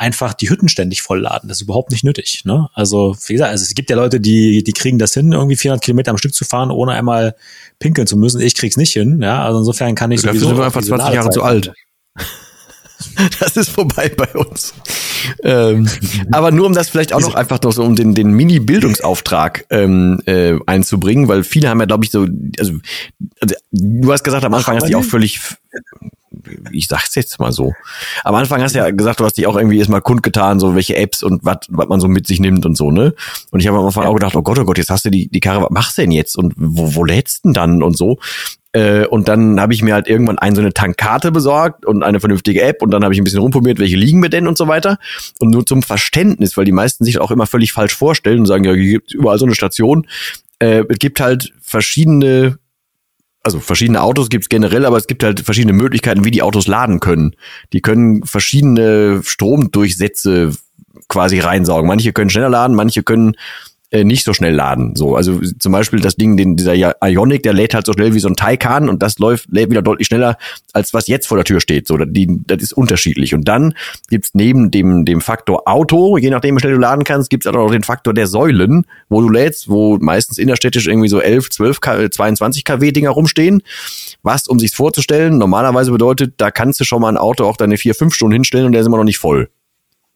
einfach 0.00 0.32
die 0.32 0.48
Hütten 0.48 0.68
ständig 0.68 1.02
vollladen. 1.02 1.48
Das 1.48 1.58
ist 1.58 1.62
überhaupt 1.62 1.90
nicht 1.90 2.04
nötig. 2.04 2.42
Ne? 2.44 2.68
Also 2.72 3.14
wie 3.26 3.34
gesagt, 3.34 3.50
also 3.50 3.62
es 3.62 3.74
gibt 3.74 3.90
ja 3.90 3.96
Leute, 3.96 4.18
die 4.18 4.64
die 4.64 4.72
kriegen 4.72 4.98
das 4.98 5.12
hin, 5.12 5.32
irgendwie 5.32 5.56
400 5.56 5.84
Kilometer 5.84 6.10
am 6.10 6.16
Stück 6.16 6.34
zu 6.34 6.44
fahren, 6.44 6.70
ohne 6.70 6.92
einmal 6.92 7.36
pinkeln 7.78 8.06
zu 8.06 8.16
müssen. 8.16 8.40
Ich 8.40 8.54
krieg's 8.54 8.78
nicht 8.78 8.94
hin. 8.94 9.20
Ja, 9.20 9.44
also 9.44 9.58
insofern 9.58 9.94
kann 9.94 10.10
ich 10.10 10.22
Dafür 10.22 10.40
sind 10.40 10.56
wir 10.56 10.64
einfach 10.64 10.82
20 10.82 11.14
Jahre 11.14 11.30
zu 11.30 11.42
alt. 11.42 11.72
Das 13.40 13.56
ist 13.56 13.70
vorbei 13.70 14.10
bei 14.14 14.28
uns. 14.34 14.74
ähm, 15.42 15.88
aber 16.32 16.50
nur 16.50 16.66
um 16.66 16.74
das 16.74 16.90
vielleicht 16.90 17.14
auch 17.14 17.20
noch 17.20 17.34
einfach 17.34 17.60
noch 17.62 17.72
so 17.72 17.82
um 17.82 17.96
den, 17.96 18.14
den 18.14 18.30
Mini-Bildungsauftrag 18.32 19.64
ähm, 19.70 20.20
äh, 20.26 20.58
einzubringen, 20.66 21.26
weil 21.26 21.42
viele 21.42 21.70
haben 21.70 21.80
ja, 21.80 21.86
glaube 21.86 22.04
ich, 22.04 22.10
so, 22.10 22.26
also, 22.58 22.74
also 23.40 23.54
du 23.72 24.12
hast 24.12 24.22
gesagt, 24.22 24.44
am 24.44 24.52
Anfang 24.52 24.76
hast 24.76 24.90
du 24.90 24.98
auch 24.98 25.04
völlig 25.04 25.40
ich 26.72 26.86
sag's 26.86 27.14
jetzt 27.14 27.38
mal 27.40 27.52
so. 27.52 27.72
Am 28.22 28.34
Anfang 28.34 28.62
hast 28.62 28.74
du 28.74 28.78
ja 28.78 28.90
gesagt, 28.90 29.20
du 29.20 29.24
hast 29.24 29.36
dich 29.36 29.46
auch 29.46 29.56
irgendwie 29.56 29.78
erstmal 29.78 30.00
kundgetan, 30.00 30.60
so 30.60 30.74
welche 30.74 30.96
Apps 30.96 31.22
und 31.22 31.44
was 31.44 31.58
man 31.68 32.00
so 32.00 32.08
mit 32.08 32.26
sich 32.26 32.40
nimmt 32.40 32.64
und 32.66 32.76
so, 32.76 32.90
ne? 32.90 33.14
Und 33.50 33.60
ich 33.60 33.66
habe 33.66 33.78
am 33.78 33.86
Anfang 33.86 34.06
auch 34.06 34.14
gedacht, 34.14 34.36
oh 34.36 34.42
Gott, 34.42 34.58
oh 34.58 34.64
Gott, 34.64 34.78
jetzt 34.78 34.90
hast 34.90 35.04
du 35.04 35.10
die, 35.10 35.28
die 35.28 35.40
Karre, 35.40 35.62
was 35.62 35.70
machst 35.70 35.98
du 35.98 36.02
denn 36.02 36.12
jetzt? 36.12 36.36
Und 36.36 36.54
wo, 36.56 36.94
wo 36.94 37.04
lädst 37.04 37.44
du 37.44 37.48
denn 37.48 37.54
dann 37.54 37.82
und 37.82 37.96
so? 37.96 38.18
Äh, 38.72 39.06
und 39.06 39.26
dann 39.26 39.60
habe 39.60 39.74
ich 39.74 39.82
mir 39.82 39.94
halt 39.94 40.06
irgendwann 40.06 40.38
ein, 40.38 40.54
so 40.54 40.60
eine 40.60 40.72
Tankkarte 40.72 41.32
besorgt 41.32 41.84
und 41.84 42.04
eine 42.04 42.20
vernünftige 42.20 42.62
App 42.62 42.82
und 42.82 42.92
dann 42.92 43.02
habe 43.02 43.12
ich 43.12 43.20
ein 43.20 43.24
bisschen 43.24 43.40
rumprobiert, 43.40 43.80
welche 43.80 43.96
liegen 43.96 44.20
mir 44.20 44.30
denn 44.30 44.46
und 44.46 44.56
so 44.56 44.68
weiter. 44.68 44.98
Und 45.40 45.50
nur 45.50 45.66
zum 45.66 45.82
Verständnis, 45.82 46.56
weil 46.56 46.64
die 46.64 46.72
meisten 46.72 47.04
sich 47.04 47.20
auch 47.20 47.32
immer 47.32 47.46
völlig 47.46 47.72
falsch 47.72 47.96
vorstellen 47.96 48.40
und 48.40 48.46
sagen, 48.46 48.64
ja, 48.64 48.72
hier 48.72 48.92
gibt 48.92 49.12
überall 49.12 49.38
so 49.38 49.46
eine 49.46 49.56
Station. 49.56 50.06
Äh, 50.60 50.84
es 50.88 50.98
gibt 50.98 51.20
halt 51.20 51.52
verschiedene 51.60 52.58
also 53.42 53.60
verschiedene 53.60 54.02
Autos 54.02 54.28
gibt's 54.28 54.48
generell, 54.48 54.84
aber 54.84 54.96
es 54.96 55.06
gibt 55.06 55.22
halt 55.22 55.40
verschiedene 55.40 55.72
Möglichkeiten, 55.72 56.24
wie 56.24 56.30
die 56.30 56.42
Autos 56.42 56.66
laden 56.66 57.00
können. 57.00 57.34
Die 57.72 57.80
können 57.80 58.24
verschiedene 58.24 59.22
Stromdurchsätze 59.24 60.52
quasi 61.08 61.38
reinsaugen. 61.38 61.88
Manche 61.88 62.12
können 62.12 62.30
schneller 62.30 62.50
laden, 62.50 62.76
manche 62.76 63.02
können 63.02 63.36
äh, 63.90 64.04
nicht 64.04 64.24
so 64.24 64.32
schnell 64.32 64.54
laden. 64.54 64.94
So, 64.94 65.16
also 65.16 65.40
zum 65.58 65.72
Beispiel 65.72 66.00
das 66.00 66.16
Ding, 66.16 66.36
den, 66.36 66.56
dieser 66.56 66.74
Ionic, 66.74 67.42
der 67.42 67.52
lädt 67.52 67.74
halt 67.74 67.86
so 67.86 67.92
schnell 67.92 68.14
wie 68.14 68.20
so 68.20 68.28
ein 68.28 68.36
Taycan 68.36 68.88
und 68.88 69.02
das 69.02 69.18
läuft, 69.18 69.48
lädt 69.50 69.70
wieder 69.70 69.82
deutlich 69.82 70.06
schneller, 70.06 70.38
als 70.72 70.94
was 70.94 71.08
jetzt 71.08 71.26
vor 71.26 71.36
der 71.36 71.44
Tür 71.44 71.60
steht. 71.60 71.86
So, 71.88 71.96
die, 71.96 72.40
das 72.46 72.62
ist 72.62 72.72
unterschiedlich. 72.72 73.34
Und 73.34 73.48
dann 73.48 73.74
gibt's 74.08 74.30
neben 74.32 74.70
dem, 74.70 75.04
dem 75.04 75.20
Faktor 75.20 75.62
Auto, 75.66 76.16
je 76.18 76.30
nachdem, 76.30 76.56
wie 76.56 76.60
schnell 76.60 76.74
du 76.74 76.78
laden 76.78 77.04
kannst, 77.04 77.30
gibt's 77.30 77.46
auch 77.46 77.52
noch 77.52 77.70
den 77.70 77.82
Faktor 77.82 78.14
der 78.14 78.26
Säulen, 78.26 78.86
wo 79.08 79.20
du 79.20 79.28
lädst, 79.28 79.68
wo 79.68 79.98
meistens 79.98 80.38
innerstädtisch 80.38 80.86
irgendwie 80.86 81.08
so 81.08 81.20
11, 81.20 81.50
12, 81.50 81.80
22 82.10 82.64
kW 82.64 82.92
Dinger 82.92 83.10
rumstehen. 83.10 83.62
Was, 84.22 84.46
um 84.46 84.58
sich's 84.58 84.74
vorzustellen, 84.74 85.38
normalerweise 85.38 85.90
bedeutet, 85.90 86.34
da 86.36 86.50
kannst 86.50 86.80
du 86.80 86.84
schon 86.84 87.02
mal 87.02 87.08
ein 87.08 87.16
Auto 87.16 87.44
auch 87.44 87.56
deine 87.56 87.76
vier, 87.76 87.94
fünf 87.94 88.14
Stunden 88.14 88.34
hinstellen 88.34 88.66
und 88.66 88.72
der 88.72 88.82
ist 88.82 88.86
immer 88.86 88.98
noch 88.98 89.04
nicht 89.04 89.18
voll. 89.18 89.48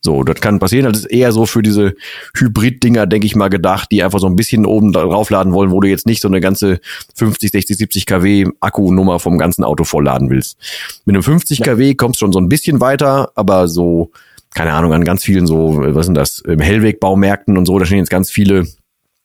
So, 0.05 0.23
das 0.23 0.41
kann 0.43 0.59
passieren. 0.59 0.93
Das 0.93 0.99
ist 0.99 1.11
eher 1.11 1.33
so 1.33 1.47
für 1.47 1.63
diese 1.63 1.95
Hybrid-Dinger, 2.37 3.07
denke 3.07 3.27
ich 3.27 3.35
mal, 3.35 3.49
gedacht, 3.49 3.89
die 3.91 4.03
einfach 4.03 4.19
so 4.19 4.27
ein 4.27 4.37
bisschen 4.37 4.67
oben 4.67 4.93
draufladen 4.93 5.55
wollen, 5.55 5.71
wo 5.71 5.81
du 5.81 5.89
jetzt 5.89 6.07
nicht 6.07 6.21
so 6.21 6.29
eine 6.29 6.41
ganze 6.41 6.81
50, 7.15 7.51
60, 7.51 7.77
70 7.79 8.07
kW 8.07 8.47
Akkunummer 8.61 9.19
vom 9.19 9.39
ganzen 9.39 9.65
Auto 9.65 9.85
vollladen 9.85 10.29
willst. 10.29 10.59
Mit 11.07 11.17
einem 11.17 11.23
50 11.23 11.63
kW 11.63 11.95
kommst 11.95 12.21
du 12.21 12.27
schon 12.27 12.33
so 12.33 12.39
ein 12.39 12.51
bisschen 12.51 12.83
weiter, 12.83 13.33
aber 13.35 13.67
so, 13.67 14.11
keine 14.53 14.75
Ahnung, 14.75 14.93
an 14.93 15.05
ganz 15.05 15.25
vielen 15.25 15.47
so, 15.47 15.79
was 15.79 16.05
sind 16.05 16.17
das, 16.17 16.43
Hellweg-Baumärkten 16.47 17.57
und 17.57 17.65
so, 17.65 17.79
da 17.79 17.87
stehen 17.87 17.99
jetzt 17.99 18.11
ganz 18.11 18.31
viele 18.31 18.67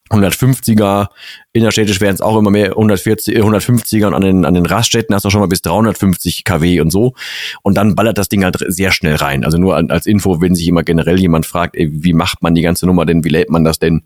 150er, 0.09 1.07
innerstädtisch 1.53 2.01
wären 2.01 2.15
es 2.15 2.21
auch 2.21 2.37
immer 2.37 2.51
mehr 2.51 2.69
140, 2.69 3.37
150er 3.37 4.07
und 4.07 4.13
an 4.13 4.21
den, 4.21 4.45
an 4.45 4.53
den 4.53 4.65
Raststätten 4.65 5.13
hast 5.13 5.25
du 5.25 5.29
schon 5.29 5.41
mal 5.41 5.47
bis 5.47 5.61
350 5.61 6.43
kW 6.43 6.81
und 6.81 6.91
so. 6.91 7.13
Und 7.61 7.75
dann 7.75 7.95
ballert 7.95 8.17
das 8.17 8.29
Ding 8.29 8.43
halt 8.43 8.57
sehr 8.67 8.91
schnell 8.91 9.15
rein. 9.15 9.43
Also 9.43 9.57
nur 9.57 9.75
als 9.75 10.05
Info, 10.05 10.41
wenn 10.41 10.55
sich 10.55 10.67
immer 10.67 10.83
generell 10.83 11.19
jemand 11.19 11.45
fragt, 11.45 11.75
ey, 11.75 11.89
wie 11.91 12.13
macht 12.13 12.41
man 12.41 12.55
die 12.55 12.61
ganze 12.61 12.85
Nummer 12.85 13.05
denn, 13.05 13.23
wie 13.23 13.29
lädt 13.29 13.49
man 13.49 13.63
das 13.63 13.79
denn? 13.79 14.03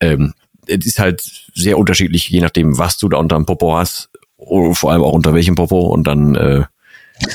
Ähm, 0.00 0.34
es 0.66 0.84
ist 0.84 0.98
halt 0.98 1.22
sehr 1.54 1.78
unterschiedlich, 1.78 2.28
je 2.28 2.40
nachdem, 2.40 2.78
was 2.78 2.98
du 2.98 3.08
da 3.08 3.18
unterm 3.18 3.46
Popo 3.46 3.76
hast, 3.76 4.10
vor 4.38 4.92
allem 4.92 5.02
auch 5.02 5.12
unter 5.12 5.32
welchem 5.32 5.54
Popo 5.54 5.80
und 5.86 6.06
dann 6.06 6.34
äh, 6.34 6.64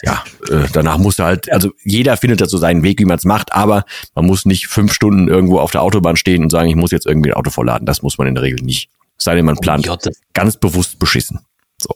ja, 0.04 0.24
äh, 0.50 0.68
danach 0.72 0.98
muss 0.98 1.20
er 1.20 1.26
halt, 1.26 1.52
also 1.52 1.72
jeder 1.84 2.18
findet 2.18 2.42
dazu 2.42 2.58
seinen 2.58 2.84
Weg, 2.84 3.00
wie 3.00 3.06
man 3.06 3.18
es 3.18 3.26
macht, 3.26 3.54
aber 3.54 3.86
man 4.16 4.26
muss 4.26 4.46
nicht 4.46 4.68
fünf 4.68 4.94
Stunden 4.94 5.28
irgendwo 5.28 5.60
auf 5.60 5.72
der 5.72 5.82
Autobahn 5.82 6.16
stehen 6.16 6.44
und 6.44 6.50
sagen, 6.50 6.70
ich 6.70 6.76
muss 6.76 6.92
jetzt 6.92 7.06
irgendwie 7.06 7.32
ein 7.32 7.38
Auto 7.38 7.50
vollladen. 7.50 7.86
Das 7.86 8.02
muss 8.02 8.18
man 8.18 8.28
in 8.28 8.36
der 8.36 8.44
Regel 8.44 8.64
nicht. 8.64 8.90
sei 9.18 9.36
denn, 9.36 9.46
man 9.46 9.58
plant 9.58 9.90
oh 9.90 9.98
ganz 10.34 10.58
bewusst 10.58 11.00
beschissen. 11.00 11.40
So. 11.78 11.90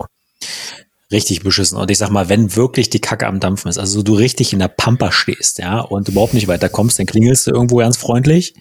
Richtig 1.11 1.43
beschissen. 1.43 1.77
Und 1.77 1.91
ich 1.91 1.97
sag 1.97 2.09
mal, 2.09 2.29
wenn 2.29 2.55
wirklich 2.55 2.89
die 2.89 2.99
Kacke 2.99 3.27
am 3.27 3.39
Dampfen 3.39 3.69
ist, 3.69 3.77
also 3.77 4.01
du 4.01 4.15
richtig 4.15 4.53
in 4.53 4.59
der 4.59 4.67
Pampa 4.67 5.11
stehst, 5.11 5.59
ja, 5.59 5.79
und 5.79 6.09
überhaupt 6.09 6.33
nicht 6.33 6.47
weiterkommst, 6.47 6.97
dann 6.97 7.05
klingelst 7.05 7.47
du 7.47 7.51
irgendwo 7.51 7.77
ganz 7.77 7.97
freundlich 7.97 8.55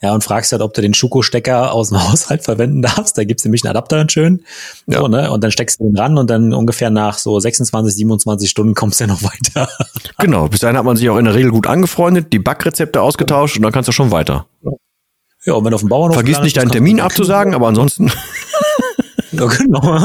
ja, 0.00 0.14
und 0.14 0.22
fragst 0.22 0.52
halt, 0.52 0.62
ob 0.62 0.74
du 0.74 0.80
den 0.80 0.94
Schuko-Stecker 0.94 1.72
aus 1.72 1.88
dem 1.88 2.02
Haushalt 2.08 2.44
verwenden 2.44 2.82
darfst. 2.82 3.18
Da 3.18 3.24
gibt's 3.24 3.44
nämlich 3.44 3.64
einen 3.64 3.70
Adapter 3.70 3.96
dann 3.96 4.08
schön. 4.08 4.44
Ja. 4.86 5.00
So, 5.00 5.08
ne? 5.08 5.30
Und 5.30 5.42
dann 5.42 5.50
steckst 5.50 5.80
du 5.80 5.84
den 5.84 5.98
ran 5.98 6.18
und 6.18 6.30
dann 6.30 6.54
ungefähr 6.54 6.90
nach 6.90 7.18
so 7.18 7.38
26, 7.38 7.94
27 7.94 8.48
Stunden 8.48 8.74
kommst 8.74 9.00
du 9.00 9.04
ja 9.04 9.08
noch 9.08 9.22
weiter. 9.22 9.68
genau, 10.18 10.48
bis 10.48 10.60
dahin 10.60 10.76
hat 10.76 10.84
man 10.84 10.96
sich 10.96 11.08
auch 11.10 11.18
in 11.18 11.24
der 11.24 11.34
Regel 11.34 11.50
gut 11.50 11.66
angefreundet, 11.66 12.32
die 12.32 12.38
Backrezepte 12.38 13.02
ausgetauscht 13.02 13.56
und 13.56 13.62
dann 13.62 13.72
kannst 13.72 13.88
du 13.88 13.92
schon 13.92 14.10
weiter. 14.10 14.46
Ja, 15.44 15.54
und 15.54 15.64
wenn 15.64 15.70
du 15.70 15.76
auf 15.76 15.82
dem 15.82 15.88
Bauernhof 15.88 16.16
Vergiss 16.16 16.40
nicht 16.40 16.56
deinen 16.56 16.70
Termin 16.70 17.00
abzusagen, 17.00 17.54
aber 17.54 17.68
ansonsten. 17.68 18.10
Ja, 19.30 19.44
genau. 19.44 19.98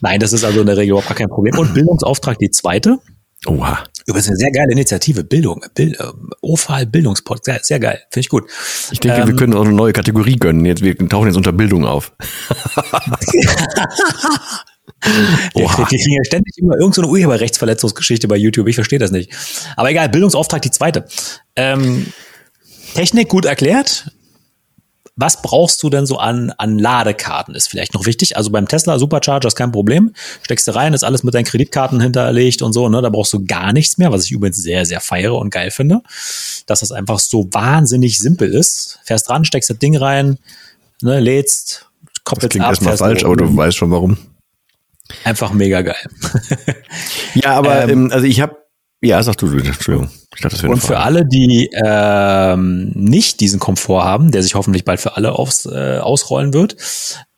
Nein, 0.00 0.20
das 0.20 0.32
ist 0.32 0.42
also 0.42 0.60
in 0.60 0.66
der 0.66 0.78
Regel 0.78 0.92
überhaupt 0.92 1.08
gar 1.08 1.16
kein 1.16 1.28
Problem. 1.28 1.58
Und 1.58 1.74
Bildungsauftrag, 1.74 2.38
die 2.38 2.50
zweite. 2.50 2.98
Oha. 3.46 3.78
Übrigens 4.08 4.28
eine 4.28 4.38
sehr 4.38 4.50
geile 4.50 4.72
Initiative, 4.72 5.22
Bildung, 5.22 5.62
Bild, 5.74 6.00
äh, 6.00 6.04
OFAL 6.40 6.86
Bildungspod, 6.86 7.44
sehr, 7.44 7.60
sehr 7.62 7.78
geil, 7.78 8.00
finde 8.10 8.20
ich 8.20 8.30
gut. 8.30 8.44
Ich 8.90 9.00
denke, 9.00 9.20
ähm, 9.20 9.28
wir 9.28 9.36
können 9.36 9.52
auch 9.52 9.66
eine 9.66 9.74
neue 9.74 9.92
Kategorie 9.92 10.36
gönnen. 10.36 10.64
Jetzt, 10.64 10.82
wir 10.82 10.96
tauchen 10.96 11.26
jetzt 11.26 11.36
unter 11.36 11.52
Bildung 11.52 11.84
auf. 11.84 12.12
Die 15.54 15.62
kriegen 15.62 16.12
ja 16.14 16.24
ständig 16.24 16.56
immer 16.56 16.74
irgendeine 16.76 17.06
so 17.06 17.12
Urheberrechtsverletzungsgeschichte 17.12 18.28
bei 18.28 18.36
YouTube. 18.36 18.66
Ich 18.68 18.76
verstehe 18.76 18.98
das 18.98 19.10
nicht. 19.10 19.30
Aber 19.76 19.90
egal, 19.90 20.08
Bildungsauftrag 20.08 20.62
die 20.62 20.70
zweite. 20.70 21.04
Ähm, 21.54 22.06
Technik 22.94 23.28
gut 23.28 23.44
erklärt, 23.44 24.10
was 25.18 25.42
brauchst 25.42 25.82
du 25.82 25.90
denn 25.90 26.06
so 26.06 26.18
an, 26.18 26.52
an 26.58 26.78
Ladekarten? 26.78 27.56
Ist 27.56 27.68
vielleicht 27.68 27.92
noch 27.92 28.06
wichtig. 28.06 28.36
Also 28.36 28.50
beim 28.50 28.68
Tesla 28.68 29.00
Supercharger 29.00 29.48
ist 29.48 29.56
kein 29.56 29.72
Problem. 29.72 30.14
Steckst 30.42 30.68
du 30.68 30.74
rein, 30.76 30.94
ist 30.94 31.02
alles 31.02 31.24
mit 31.24 31.34
deinen 31.34 31.44
Kreditkarten 31.44 32.00
hinterlegt 32.00 32.62
und 32.62 32.72
so, 32.72 32.88
ne? 32.88 33.02
Da 33.02 33.10
brauchst 33.10 33.32
du 33.32 33.44
gar 33.44 33.72
nichts 33.72 33.98
mehr, 33.98 34.12
was 34.12 34.24
ich 34.24 34.30
übrigens 34.30 34.58
sehr, 34.58 34.86
sehr 34.86 35.00
feiere 35.00 35.34
und 35.34 35.50
geil 35.50 35.72
finde. 35.72 36.02
Dass 36.66 36.80
das 36.80 36.92
einfach 36.92 37.18
so 37.18 37.48
wahnsinnig 37.50 38.18
simpel 38.20 38.54
ist. 38.54 39.00
Fährst 39.02 39.28
dran, 39.28 39.44
steckst 39.44 39.70
das 39.70 39.78
Ding 39.78 39.96
rein, 39.96 40.38
ne, 41.02 41.18
lädst, 41.18 41.90
koppelst 42.22 42.44
das 42.44 42.50
klingt 42.50 42.64
ab. 42.64 42.70
erstmal 42.70 42.96
falsch, 42.96 43.24
aber 43.24 43.36
du 43.36 43.56
weißt 43.56 43.76
schon 43.76 43.90
warum. 43.90 44.18
Einfach 45.24 45.52
mega 45.52 45.82
geil. 45.82 45.96
ja, 47.34 47.56
aber 47.56 47.88
ähm, 47.88 48.12
also 48.12 48.24
ich 48.24 48.40
habe 48.40 48.56
ja, 49.00 49.22
sag 49.22 49.36
du, 49.36 49.46
Entschuldigung. 49.46 50.10
Ich 50.34 50.42
dachte, 50.42 50.56
das 50.56 50.62
wäre 50.62 50.72
Und 50.72 50.82
für 50.82 50.98
alle, 50.98 51.24
die 51.24 51.70
ähm, 51.84 52.92
nicht 52.94 53.40
diesen 53.40 53.60
Komfort 53.60 54.04
haben, 54.04 54.30
der 54.30 54.42
sich 54.42 54.54
hoffentlich 54.54 54.84
bald 54.84 55.00
für 55.00 55.16
alle 55.16 55.32
aufs, 55.32 55.66
äh, 55.66 55.98
ausrollen 55.98 56.52
wird, 56.52 56.76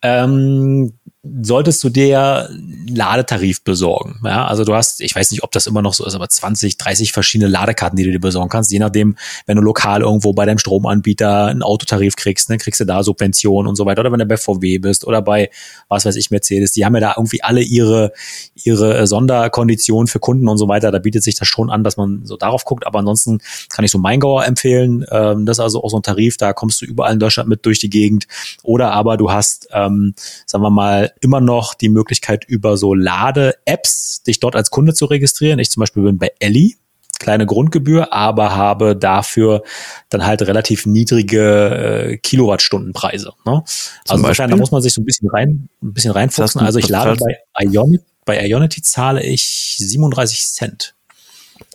ähm, 0.01 0.93
solltest 1.23 1.83
du 1.83 1.89
dir 1.89 2.49
Ladetarif 2.89 3.63
besorgen. 3.63 4.19
Ja, 4.23 4.47
also 4.47 4.65
du 4.65 4.73
hast, 4.73 5.01
ich 5.01 5.15
weiß 5.15 5.29
nicht, 5.29 5.43
ob 5.43 5.51
das 5.51 5.67
immer 5.67 5.83
noch 5.83 5.93
so 5.93 6.03
ist, 6.03 6.15
aber 6.15 6.27
20, 6.27 6.77
30 6.77 7.11
verschiedene 7.11 7.49
Ladekarten, 7.49 7.95
die 7.95 8.03
du 8.03 8.11
dir 8.11 8.19
besorgen 8.19 8.49
kannst. 8.49 8.71
Je 8.71 8.79
nachdem, 8.79 9.15
wenn 9.45 9.55
du 9.55 9.61
lokal 9.61 10.01
irgendwo 10.01 10.33
bei 10.33 10.45
deinem 10.45 10.57
Stromanbieter 10.57 11.45
einen 11.45 11.61
Autotarif 11.61 12.15
kriegst, 12.15 12.49
dann 12.49 12.57
kriegst 12.57 12.79
du 12.79 12.85
da 12.85 13.03
Subventionen 13.03 13.69
und 13.69 13.75
so 13.75 13.85
weiter. 13.85 14.01
Oder 14.01 14.11
wenn 14.11 14.19
du 14.19 14.25
bei 14.25 14.37
VW 14.37 14.79
bist 14.79 15.05
oder 15.05 15.21
bei, 15.21 15.51
was 15.89 16.05
weiß 16.05 16.15
ich, 16.15 16.31
Mercedes. 16.31 16.71
Die 16.71 16.85
haben 16.85 16.95
ja 16.95 17.01
da 17.01 17.13
irgendwie 17.15 17.43
alle 17.43 17.61
ihre, 17.61 18.13
ihre 18.55 18.97
äh, 18.97 19.05
Sonderkonditionen 19.05 20.07
für 20.07 20.19
Kunden 20.19 20.47
und 20.47 20.57
so 20.57 20.67
weiter. 20.67 20.91
Da 20.91 20.97
bietet 20.97 21.21
sich 21.21 21.35
das 21.35 21.47
schon 21.47 21.69
an, 21.69 21.83
dass 21.83 21.97
man 21.97 22.25
so 22.25 22.35
darauf 22.35 22.65
guckt. 22.65 22.87
Aber 22.87 22.97
ansonsten 22.97 23.41
kann 23.69 23.85
ich 23.85 23.91
so 23.91 23.99
Maingauer 23.99 24.45
empfehlen. 24.45 25.05
Ähm, 25.11 25.45
das 25.45 25.57
ist 25.57 25.63
also 25.63 25.83
auch 25.83 25.89
so 25.89 25.97
ein 25.97 26.03
Tarif, 26.03 26.37
da 26.37 26.53
kommst 26.53 26.81
du 26.81 26.85
überall 26.85 27.13
in 27.13 27.19
Deutschland 27.19 27.47
mit 27.47 27.63
durch 27.67 27.77
die 27.77 27.91
Gegend. 27.91 28.25
Oder 28.63 28.91
aber 28.91 29.17
du 29.17 29.31
hast, 29.31 29.67
ähm, 29.71 30.15
sagen 30.47 30.63
wir 30.63 30.71
mal, 30.71 31.10
immer 31.19 31.41
noch 31.41 31.73
die 31.73 31.89
Möglichkeit, 31.89 32.45
über 32.45 32.77
so 32.77 32.93
Lade-Apps 32.93 34.23
dich 34.23 34.39
dort 34.39 34.55
als 34.55 34.69
Kunde 34.71 34.93
zu 34.93 35.05
registrieren. 35.05 35.59
Ich 35.59 35.71
zum 35.71 35.81
Beispiel 35.81 36.03
bin 36.03 36.17
bei 36.17 36.31
Ellie, 36.39 36.75
kleine 37.19 37.45
Grundgebühr, 37.45 38.11
aber 38.13 38.55
habe 38.55 38.95
dafür 38.95 39.63
dann 40.09 40.25
halt 40.25 40.41
relativ 40.41 40.85
niedrige 40.85 42.09
äh, 42.11 42.17
Kilowattstundenpreise. 42.17 43.33
Ne? 43.45 43.63
Also 44.07 44.23
insofern, 44.23 44.49
da 44.49 44.57
muss 44.57 44.71
man 44.71 44.81
sich 44.81 44.93
so 44.93 45.01
ein 45.01 45.05
bisschen 45.05 45.29
rein, 45.29 45.69
ein 45.81 45.93
bisschen 45.93 46.11
reinfuchsen. 46.11 46.61
Also 46.61 46.79
ich 46.79 46.89
lade 46.89 47.17
bei 47.19 47.37
Ionity, 47.63 48.03
bei 48.25 48.45
Ionity 48.47 48.81
zahle 48.81 49.23
ich 49.23 49.75
37 49.79 50.47
Cent. 50.51 50.95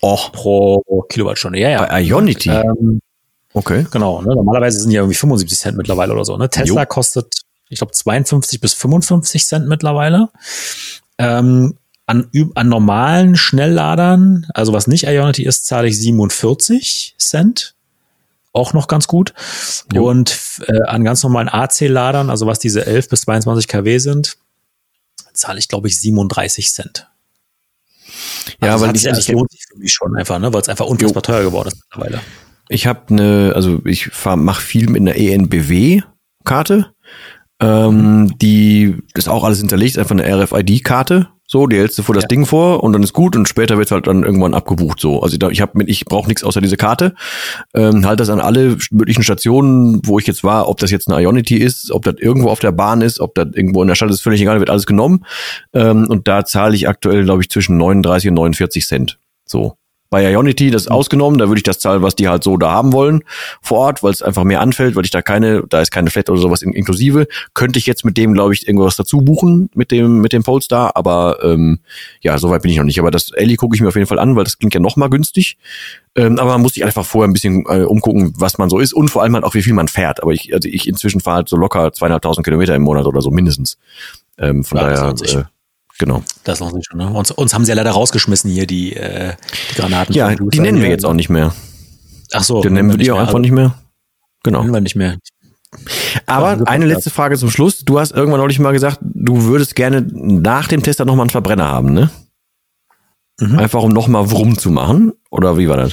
Och. 0.03 0.33
Pro 0.33 0.83
Kilowattstunde. 1.09 1.59
Ja, 1.59 1.71
ja. 1.71 1.87
Bei 1.87 2.03
Ionity? 2.03 2.51
Ähm, 2.51 3.01
okay. 3.53 3.87
Genau. 3.91 4.21
Ne? 4.23 4.35
Normalerweise 4.35 4.81
sind 4.81 4.91
ja 4.91 5.01
irgendwie 5.01 5.17
75 5.17 5.59
Cent 5.59 5.77
mittlerweile 5.77 6.13
oder 6.13 6.25
so. 6.25 6.37
Ne? 6.37 6.51
Tesla 6.51 6.83
jo. 6.83 6.87
kostet 6.87 7.46
ich 7.69 7.79
glaube 7.79 7.93
52 7.93 8.61
bis 8.61 8.75
55 8.75 9.47
Cent 9.47 9.69
mittlerweile. 9.69 10.29
Ähm, 11.19 11.79
an, 12.07 12.31
an 12.55 12.69
normalen 12.69 13.37
Schnellladern, 13.37 14.47
also 14.55 14.73
was 14.73 14.87
nicht 14.87 15.05
Ionity 15.05 15.43
ist, 15.43 15.67
zahle 15.67 15.89
ich 15.89 15.99
47 15.99 17.17
Cent. 17.19 17.75
Auch 18.53 18.73
noch 18.73 18.89
ganz 18.89 19.07
gut. 19.07 19.35
Jo. 19.93 20.09
Und 20.09 20.63
äh, 20.67 20.83
an 20.87 21.05
ganz 21.05 21.23
normalen 21.23 21.49
AC-Ladern, 21.49 22.31
also 22.31 22.47
was 22.47 22.59
diese 22.59 22.87
11 22.87 23.09
bis 23.11 23.23
22 23.23 23.69
kW 23.69 23.99
sind, 23.99 24.39
zahle 25.35 25.59
ich, 25.59 25.69
glaube 25.69 25.89
ich, 25.89 26.01
37 26.01 26.73
Cent. 26.73 27.09
Ja, 28.63 28.73
also 28.73 28.87
weil 28.87 28.97
ich, 28.97 29.03
das 29.03 29.29
lohnt 29.29 29.51
sich 29.51 29.65
für 29.69 29.77
mich 29.79 29.93
schon 29.93 30.17
einfach, 30.17 30.39
ne, 30.39 30.53
weil 30.53 30.63
es 30.63 30.69
einfach 30.69 30.87
unfassbar 30.87 31.23
teuer 31.23 31.43
geworden 31.43 31.69
ist 31.69 31.83
mittlerweile. 31.91 32.23
Ich 32.69 32.87
habe 32.87 33.03
eine, 33.11 33.53
also 33.55 33.81
ich 33.85 34.11
mache 34.25 34.63
viel 34.63 34.89
mit 34.89 35.01
einer 35.01 35.17
ENBW-Karte 35.17 36.93
ähm, 37.61 38.37
die 38.41 38.97
ist 39.15 39.29
auch 39.29 39.45
alles 39.45 39.59
hinterlegt, 39.59 39.99
einfach 39.99 40.17
eine 40.17 40.27
RFID-Karte. 40.27 41.29
So, 41.49 41.69
die 41.69 41.77
hältst 41.77 41.97
du 41.97 42.03
vor 42.03 42.15
das 42.15 42.25
ja. 42.25 42.29
Ding 42.29 42.45
vor 42.45 42.83
und 42.83 42.93
dann 42.93 43.05
ist 43.05 43.13
gut 43.13 43.37
und 43.37 43.49
später 43.49 43.79
wird 43.79 43.93
halt 43.93 44.09
dann 44.09 44.25
irgendwann 44.25 44.53
abgebucht. 44.53 44.99
So, 44.99 45.23
also 45.23 45.37
ich 45.51 45.61
habe 45.61 45.85
ich 45.85 46.05
brauche 46.05 46.27
nichts 46.27 46.43
außer 46.43 46.61
diese 46.61 46.77
Karte. 46.77 47.15
Ähm, 47.73 48.05
halt 48.05 48.19
das 48.19 48.31
an 48.31 48.41
alle 48.41 48.77
möglichen 48.91 49.23
Stationen, 49.23 50.01
wo 50.05 50.19
ich 50.19 50.27
jetzt 50.27 50.43
war, 50.43 50.69
ob 50.69 50.79
das 50.79 50.91
jetzt 50.91 51.09
eine 51.09 51.23
Ionity 51.23 51.57
ist, 51.57 51.93
ob 51.93 52.05
das 52.05 52.17
irgendwo 52.19 52.49
auf 52.49 52.59
der 52.59 52.73
Bahn 52.73 53.01
ist, 53.01 53.21
ob 53.21 53.37
das 53.37 53.47
irgendwo 53.53 53.81
in 53.83 53.89
der 53.89 53.95
Stadt 53.95 54.11
ist, 54.11 54.23
völlig 54.23 54.41
egal, 54.41 54.59
wird 54.59 54.71
alles 54.71 54.87
genommen. 54.87 55.25
Ähm, 55.73 56.09
und 56.09 56.27
da 56.27 56.45
zahle 56.45 56.75
ich 56.75 56.89
aktuell, 56.89 57.23
glaube 57.23 57.43
ich, 57.43 57.49
zwischen 57.49 57.77
39 57.77 58.31
und 58.31 58.35
49 58.35 58.85
Cent. 58.85 59.21
So. 59.45 59.77
Bei 60.11 60.31
Ionity, 60.31 60.71
das 60.71 60.83
ist 60.83 60.91
mhm. 60.91 60.97
ausgenommen, 60.97 61.39
da 61.39 61.49
würde 61.49 61.59
ich 61.59 61.65
das 61.65 61.79
zahlen, 61.79 62.03
was 62.03 62.15
die 62.15 62.29
halt 62.29 62.43
so 62.45 62.57
da 62.57 62.71
haben 62.71 62.93
wollen 62.93 63.23
vor 63.61 63.79
Ort, 63.79 64.03
weil 64.03 64.13
es 64.13 64.23
einfach 64.23 64.45
mehr 64.45 64.61
anfällt, 64.61 64.97
weil 64.97 65.05
ich 65.05 65.11
da 65.11 65.23
keine, 65.23 65.65
da 65.69 65.81
ist 65.81 65.91
keine 65.91 66.11
Flat 66.11 66.31
oder 66.31 66.41
sowas 66.41 66.63
in, 66.63 66.73
inklusive. 66.73 67.27
Könnte 67.55 67.79
ich 67.79 67.87
jetzt 67.87 68.05
mit 68.05 68.17
dem, 68.17 68.35
glaube 68.35 68.55
ich, 68.55 68.67
irgendwas 68.67 68.97
dazu 68.97 69.23
buchen 69.23 69.71
mit 69.75 69.91
dem 69.91 70.21
mit 70.21 70.33
dem 70.33 70.43
Polestar, 70.43 70.97
aber 70.97 71.39
ähm, 71.43 71.81
ja, 72.21 72.39
soweit 72.39 72.63
bin 72.63 72.71
ich 72.71 72.79
noch 72.79 72.85
nicht. 72.85 72.99
Aber 72.99 73.11
das 73.11 73.31
Ellie 73.33 73.57
gucke 73.57 73.75
ich 73.75 73.81
mir 73.81 73.89
auf 73.89 73.97
jeden 73.97 74.07
Fall 74.07 74.19
an, 74.19 74.37
weil 74.37 74.45
das 74.45 74.59
klingt 74.59 74.75
ja 74.75 74.81
noch 74.81 74.97
mal 74.97 75.09
günstig. 75.09 75.57
Ähm, 76.15 76.39
aber 76.39 76.53
man 76.53 76.63
muss 76.63 76.75
sich 76.75 76.85
einfach 76.85 77.05
vorher 77.05 77.29
ein 77.29 77.35
bisschen 77.35 77.65
äh, 77.69 77.83
umgucken, 77.83 78.33
was 78.37 78.57
man 78.57 78.71
so 78.71 78.79
ist 78.79 78.95
und 78.95 79.11
vor 79.11 79.23
allem 79.23 79.35
halt 79.35 79.45
auch, 79.45 79.55
wie 79.55 79.63
viel 79.63 79.75
man 79.75 79.89
fährt. 79.89 80.23
Aber 80.23 80.33
ich, 80.33 80.55
also 80.55 80.69
ich 80.69 80.89
inzwischen 80.89 81.21
fahre 81.21 81.37
halt 81.37 81.49
so 81.49 81.57
locker 81.57 81.93
zweieinhalbtausend 81.93 82.45
Kilometer 82.45 82.75
im 82.75 82.83
Monat 82.83 83.07
oder 83.07 83.21
so 83.21 83.31
mindestens. 83.31 83.77
Ähm, 84.39 84.65
von 84.65 84.79
ja, 84.79 85.13
daher. 85.13 85.51
Genau. 85.99 86.23
Das 86.45 86.61
noch 86.61 86.73
nicht 86.73 86.87
schon. 86.87 86.99
Ne? 86.99 87.11
Uns, 87.11 87.31
uns 87.31 87.55
haben 87.55 87.65
sie 87.65 87.71
ja 87.71 87.77
leider 87.77 87.93
rausgeschmissen 87.93 88.51
hier, 88.51 88.67
die, 88.67 88.95
äh, 88.95 89.35
die 89.71 89.75
Granaten. 89.77 90.15
Ja, 90.15 90.35
die 90.35 90.61
nennen 90.61 90.83
wir 90.83 90.89
jetzt 90.89 91.05
auch 91.07 91.15
nicht 91.15 91.29
mehr. 91.29 91.55
Ach 92.33 92.43
so. 92.43 92.61
Dann 92.61 92.75
nennen 92.75 92.91
wir 92.91 92.99
die 92.99 93.11
auch 93.11 93.19
einfach 93.19 93.39
nicht 93.39 93.53
mehr. 93.53 93.75
Genau. 94.43 94.61
Nennen 94.61 94.75
wir 94.75 94.81
nicht 94.81 94.97
mehr. 94.97 95.17
Aber 96.27 96.67
eine 96.67 96.87
letzte 96.87 97.11
Frage 97.11 97.37
zum 97.37 97.51
Schluss. 97.51 97.79
Du 97.79 97.99
hast 97.99 98.13
irgendwann 98.13 98.41
neulich 98.41 98.59
mal 98.59 98.73
gesagt, 98.73 98.99
du 99.03 99.45
würdest 99.45 99.75
gerne 99.75 100.07
nach 100.13 100.69
dem 100.69 100.83
Tester 100.83 101.05
nochmal 101.05 101.25
einen 101.25 101.31
Verbrenner 101.31 101.69
haben, 101.69 101.93
ne? 101.93 102.11
Mhm. 103.41 103.59
Einfach 103.59 103.83
um 103.83 103.91
nochmal 103.91 104.31
Wurm 104.31 104.57
zu 104.59 104.71
machen? 104.71 105.13
Oder 105.31 105.59
wie 105.59 105.69
war 105.69 105.77
das? 105.77 105.93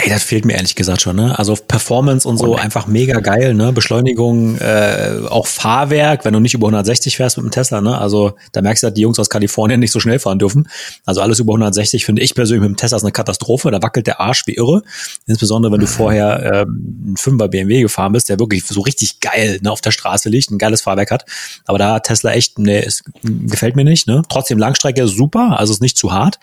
Ey, 0.00 0.10
das 0.10 0.22
fehlt 0.22 0.44
mir 0.44 0.52
ehrlich 0.52 0.76
gesagt 0.76 1.02
schon, 1.02 1.16
ne? 1.16 1.36
Also 1.36 1.56
Performance 1.56 2.26
und 2.26 2.36
so 2.36 2.52
oh, 2.52 2.54
einfach 2.54 2.86
mega 2.86 3.18
geil, 3.18 3.52
ne? 3.52 3.72
Beschleunigung, 3.72 4.56
äh, 4.58 5.22
auch 5.28 5.48
Fahrwerk, 5.48 6.24
wenn 6.24 6.32
du 6.32 6.38
nicht 6.38 6.54
über 6.54 6.68
160 6.68 7.16
fährst 7.16 7.36
mit 7.36 7.44
dem 7.44 7.50
Tesla, 7.50 7.80
ne? 7.80 7.98
Also 7.98 8.34
da 8.52 8.62
merkst 8.62 8.84
du, 8.84 8.86
dass 8.86 8.94
die 8.94 9.00
Jungs 9.00 9.18
aus 9.18 9.28
Kalifornien 9.28 9.80
nicht 9.80 9.90
so 9.90 9.98
schnell 9.98 10.20
fahren 10.20 10.38
dürfen. 10.38 10.68
Also 11.04 11.20
alles 11.20 11.40
über 11.40 11.52
160 11.54 12.04
finde 12.04 12.22
ich 12.22 12.36
persönlich 12.36 12.62
mit 12.62 12.68
dem 12.70 12.76
Tesla 12.76 12.98
ist 12.98 13.02
eine 13.02 13.10
Katastrophe. 13.10 13.72
Da 13.72 13.82
wackelt 13.82 14.06
der 14.06 14.20
Arsch 14.20 14.46
wie 14.46 14.54
irre. 14.54 14.84
Insbesondere 15.26 15.72
wenn 15.72 15.80
du 15.80 15.88
vorher 15.88 16.64
ähm, 16.68 17.14
ein 17.14 17.16
5er 17.16 17.48
BMW 17.48 17.82
gefahren 17.82 18.12
bist, 18.12 18.28
der 18.28 18.38
wirklich 18.38 18.64
so 18.64 18.80
richtig 18.82 19.18
geil 19.18 19.58
ne, 19.62 19.72
auf 19.72 19.80
der 19.80 19.90
Straße 19.90 20.28
liegt, 20.28 20.52
ein 20.52 20.58
geiles 20.58 20.80
Fahrwerk 20.80 21.10
hat. 21.10 21.24
Aber 21.66 21.78
da 21.78 21.94
hat 21.94 22.04
Tesla 22.04 22.30
echt, 22.34 22.60
ne, 22.60 22.84
es 22.84 23.02
gefällt 23.24 23.74
mir 23.74 23.84
nicht, 23.84 24.06
ne? 24.06 24.22
Trotzdem 24.28 24.58
Langstrecke 24.58 25.08
super, 25.08 25.58
also 25.58 25.72
ist 25.72 25.82
nicht 25.82 25.98
zu 25.98 26.12
hart. 26.12 26.38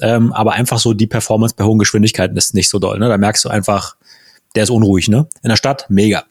Ähm, 0.00 0.32
aber 0.32 0.52
einfach 0.52 0.78
so 0.78 0.94
die 0.94 1.06
Performance 1.06 1.54
bei 1.54 1.64
hohen 1.64 1.78
Geschwindigkeiten 1.78 2.34
ist 2.38 2.54
nicht 2.54 2.70
so 2.70 2.78
doll. 2.78 2.93
Ne? 2.98 3.08
Da 3.08 3.18
merkst 3.18 3.44
du 3.44 3.48
einfach, 3.48 3.96
der 4.54 4.64
ist 4.64 4.70
unruhig. 4.70 5.08
Ne? 5.08 5.26
In 5.42 5.48
der 5.48 5.56
Stadt 5.56 5.86
mega. 5.88 6.24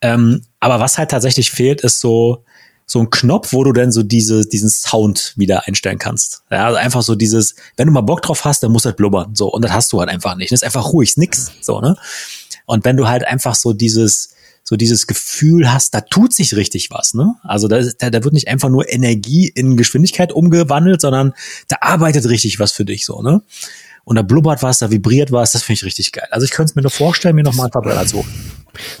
Ähm, 0.00 0.42
aber 0.60 0.80
was 0.80 0.98
halt 0.98 1.10
tatsächlich 1.10 1.50
fehlt, 1.50 1.80
ist 1.80 2.00
so 2.00 2.44
so 2.92 3.00
ein 3.00 3.10
Knopf, 3.10 3.52
wo 3.52 3.64
du 3.64 3.72
dann 3.72 3.90
so 3.90 4.02
diese, 4.02 4.46
diesen 4.46 4.68
Sound 4.68 5.32
wieder 5.36 5.66
einstellen 5.66 5.98
kannst. 5.98 6.42
Ja, 6.50 6.66
also 6.66 6.76
einfach 6.76 7.02
so 7.02 7.14
dieses, 7.14 7.54
wenn 7.76 7.86
du 7.86 7.92
mal 7.92 8.02
Bock 8.02 8.22
drauf 8.22 8.44
hast, 8.44 8.62
dann 8.62 8.72
muss 8.72 8.82
das 8.82 8.96
blubbern. 8.96 9.34
So, 9.34 9.50
und 9.50 9.62
das 9.62 9.72
hast 9.72 9.92
du 9.92 10.00
halt 10.00 10.10
einfach 10.10 10.36
nicht. 10.36 10.52
Das 10.52 10.60
ist 10.60 10.64
einfach 10.64 10.92
ruhig, 10.92 11.10
ist 11.10 11.18
nix. 11.18 11.52
So, 11.60 11.80
ne? 11.80 11.96
Und 12.66 12.84
wenn 12.84 12.96
du 12.96 13.08
halt 13.08 13.26
einfach 13.26 13.54
so 13.54 13.72
dieses, 13.72 14.34
so 14.62 14.76
dieses 14.76 15.06
Gefühl 15.06 15.72
hast, 15.72 15.94
da 15.94 16.02
tut 16.02 16.34
sich 16.34 16.54
richtig 16.54 16.90
was, 16.90 17.14
ne? 17.14 17.34
Also 17.42 17.66
da, 17.66 17.82
da, 17.98 18.10
da 18.10 18.24
wird 18.24 18.34
nicht 18.34 18.48
einfach 18.48 18.68
nur 18.68 18.90
Energie 18.92 19.48
in 19.48 19.76
Geschwindigkeit 19.76 20.32
umgewandelt, 20.32 21.00
sondern 21.00 21.32
da 21.68 21.78
arbeitet 21.80 22.28
richtig 22.28 22.60
was 22.60 22.72
für 22.72 22.84
dich, 22.84 23.04
so, 23.06 23.22
ne? 23.22 23.42
Und 24.04 24.16
da 24.16 24.22
blubbert 24.22 24.62
was, 24.62 24.78
da 24.78 24.90
vibriert 24.90 25.32
was, 25.32 25.52
das 25.52 25.62
finde 25.62 25.78
ich 25.78 25.84
richtig 25.84 26.12
geil. 26.12 26.28
Also 26.30 26.44
ich 26.44 26.50
könnte 26.50 26.70
es 26.70 26.74
mir 26.74 26.82
nur 26.82 26.90
vorstellen, 26.90 27.36
mir 27.36 27.44
nochmal 27.44 27.66
einen 27.66 27.72
Verbrenner 27.72 28.06
zu 28.06 28.18
holen. 28.18 28.52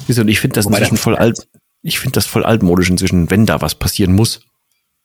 Und 0.08 0.28
ich 0.28 0.40
finde 0.40 0.54
das 0.54 0.66
Wobei 0.66 0.78
inzwischen 0.78 0.96
voll 0.96 1.16
alt, 1.16 1.48
ich 1.82 1.98
finde 1.98 2.14
das 2.14 2.26
voll 2.26 2.44
altmodisch 2.44 2.90
inzwischen, 2.90 3.30
wenn 3.30 3.46
da 3.46 3.60
was 3.60 3.74
passieren 3.74 4.14
muss. 4.14 4.40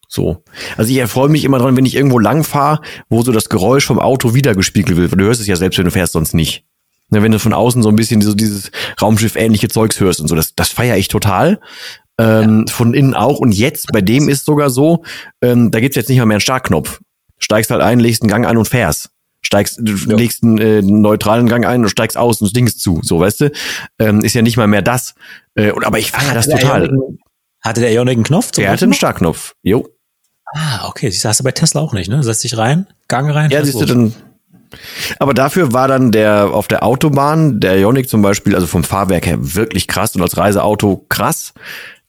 So. 0.07 0.43
Also 0.77 0.91
ich 0.91 0.97
erfreue 0.97 1.29
mich 1.29 1.43
immer 1.43 1.59
dran, 1.59 1.75
wenn 1.75 1.85
ich 1.85 1.95
irgendwo 1.95 2.19
lang 2.19 2.43
fahre, 2.43 2.81
wo 3.09 3.23
so 3.23 3.31
das 3.31 3.49
Geräusch 3.49 3.85
vom 3.85 3.99
Auto 3.99 4.33
wiedergespiegelt 4.33 4.97
wird. 4.97 5.19
Du 5.19 5.25
hörst 5.25 5.41
es 5.41 5.47
ja 5.47 5.55
selbst, 5.55 5.77
wenn 5.77 5.85
du 5.85 5.91
fährst, 5.91 6.13
sonst 6.13 6.33
nicht. 6.33 6.63
Ne, 7.09 7.23
wenn 7.23 7.31
du 7.31 7.39
von 7.39 7.53
außen 7.53 7.83
so 7.83 7.89
ein 7.89 7.95
bisschen 7.95 8.21
so 8.21 8.33
dieses 8.33 8.71
Raumschiff-ähnliche 9.01 9.69
Zeugs 9.69 9.99
hörst 9.99 10.19
und 10.19 10.27
so, 10.27 10.35
das, 10.35 10.55
das 10.55 10.69
feiere 10.69 10.97
ich 10.97 11.07
total. 11.07 11.59
Ähm, 12.17 12.65
ja. 12.67 12.73
Von 12.73 12.93
innen 12.93 13.13
auch. 13.13 13.39
Und 13.39 13.53
jetzt, 13.53 13.87
bei 13.93 14.01
dem 14.01 14.27
ist 14.27 14.45
sogar 14.45 14.69
so, 14.69 15.03
ähm, 15.41 15.71
da 15.71 15.79
gibt's 15.79 15.95
jetzt 15.95 16.09
nicht 16.09 16.17
mal 16.19 16.25
mehr 16.25 16.35
einen 16.35 16.41
Startknopf. 16.41 16.99
Steigst 17.37 17.71
halt 17.71 17.81
ein, 17.81 17.99
legst 17.99 18.21
einen 18.23 18.29
Gang 18.29 18.45
ein 18.45 18.57
und 18.57 18.67
fährst. 18.67 19.09
Steigst, 19.47 19.79
du 19.81 19.93
ja. 19.93 20.15
legst 20.17 20.43
einen 20.43 20.57
äh, 20.57 20.81
neutralen 20.81 21.47
Gang 21.47 21.65
ein 21.65 21.83
und 21.83 21.89
steigst 21.89 22.17
aus 22.17 22.41
und 22.41 22.47
das 22.47 22.53
Ding 22.53 22.67
ist 22.67 22.81
zu. 22.81 22.99
So, 23.01 23.21
weißt 23.21 23.41
du? 23.41 23.51
Ähm, 23.97 24.19
ist 24.19 24.33
ja 24.33 24.41
nicht 24.41 24.57
mal 24.57 24.67
mehr 24.67 24.81
das. 24.81 25.15
Äh, 25.55 25.71
aber 25.85 25.99
ich 25.99 26.11
feiere 26.11 26.33
das 26.33 26.49
total. 26.49 26.91
hatte 27.61 27.79
der 27.79 27.93
Ionic 27.93 28.15
einen 28.15 28.23
Knopf? 28.25 28.51
Er 28.57 28.71
hatte 28.71 28.83
einen 28.83 28.93
Startknopf. 28.93 29.55
Jo. 29.63 29.87
Ah, 30.53 30.89
okay. 30.89 31.09
Du, 31.09 31.29
hast 31.29 31.39
du 31.39 31.45
bei 31.45 31.53
Tesla 31.53 31.79
auch 31.79 31.93
nicht, 31.93 32.09
ne? 32.09 32.23
Setzt 32.23 32.43
dich 32.43 32.57
rein, 32.57 32.87
Gang 33.07 33.33
rein. 33.33 33.49
Ja, 33.49 33.63
siehst 33.63 33.79
du, 33.79 33.85
dann 33.85 34.13
Aber 35.19 35.33
dafür 35.33 35.71
war 35.71 35.87
dann 35.87 36.11
der 36.11 36.49
auf 36.51 36.67
der 36.67 36.83
Autobahn, 36.83 37.61
der 37.61 37.77
Ionic 37.77 38.09
zum 38.09 38.21
Beispiel, 38.21 38.53
also 38.53 38.67
vom 38.67 38.83
Fahrwerk 38.83 39.27
her 39.27 39.37
wirklich 39.39 39.87
krass 39.87 40.13
und 40.13 40.21
als 40.21 40.35
Reiseauto 40.35 41.05
krass. 41.07 41.53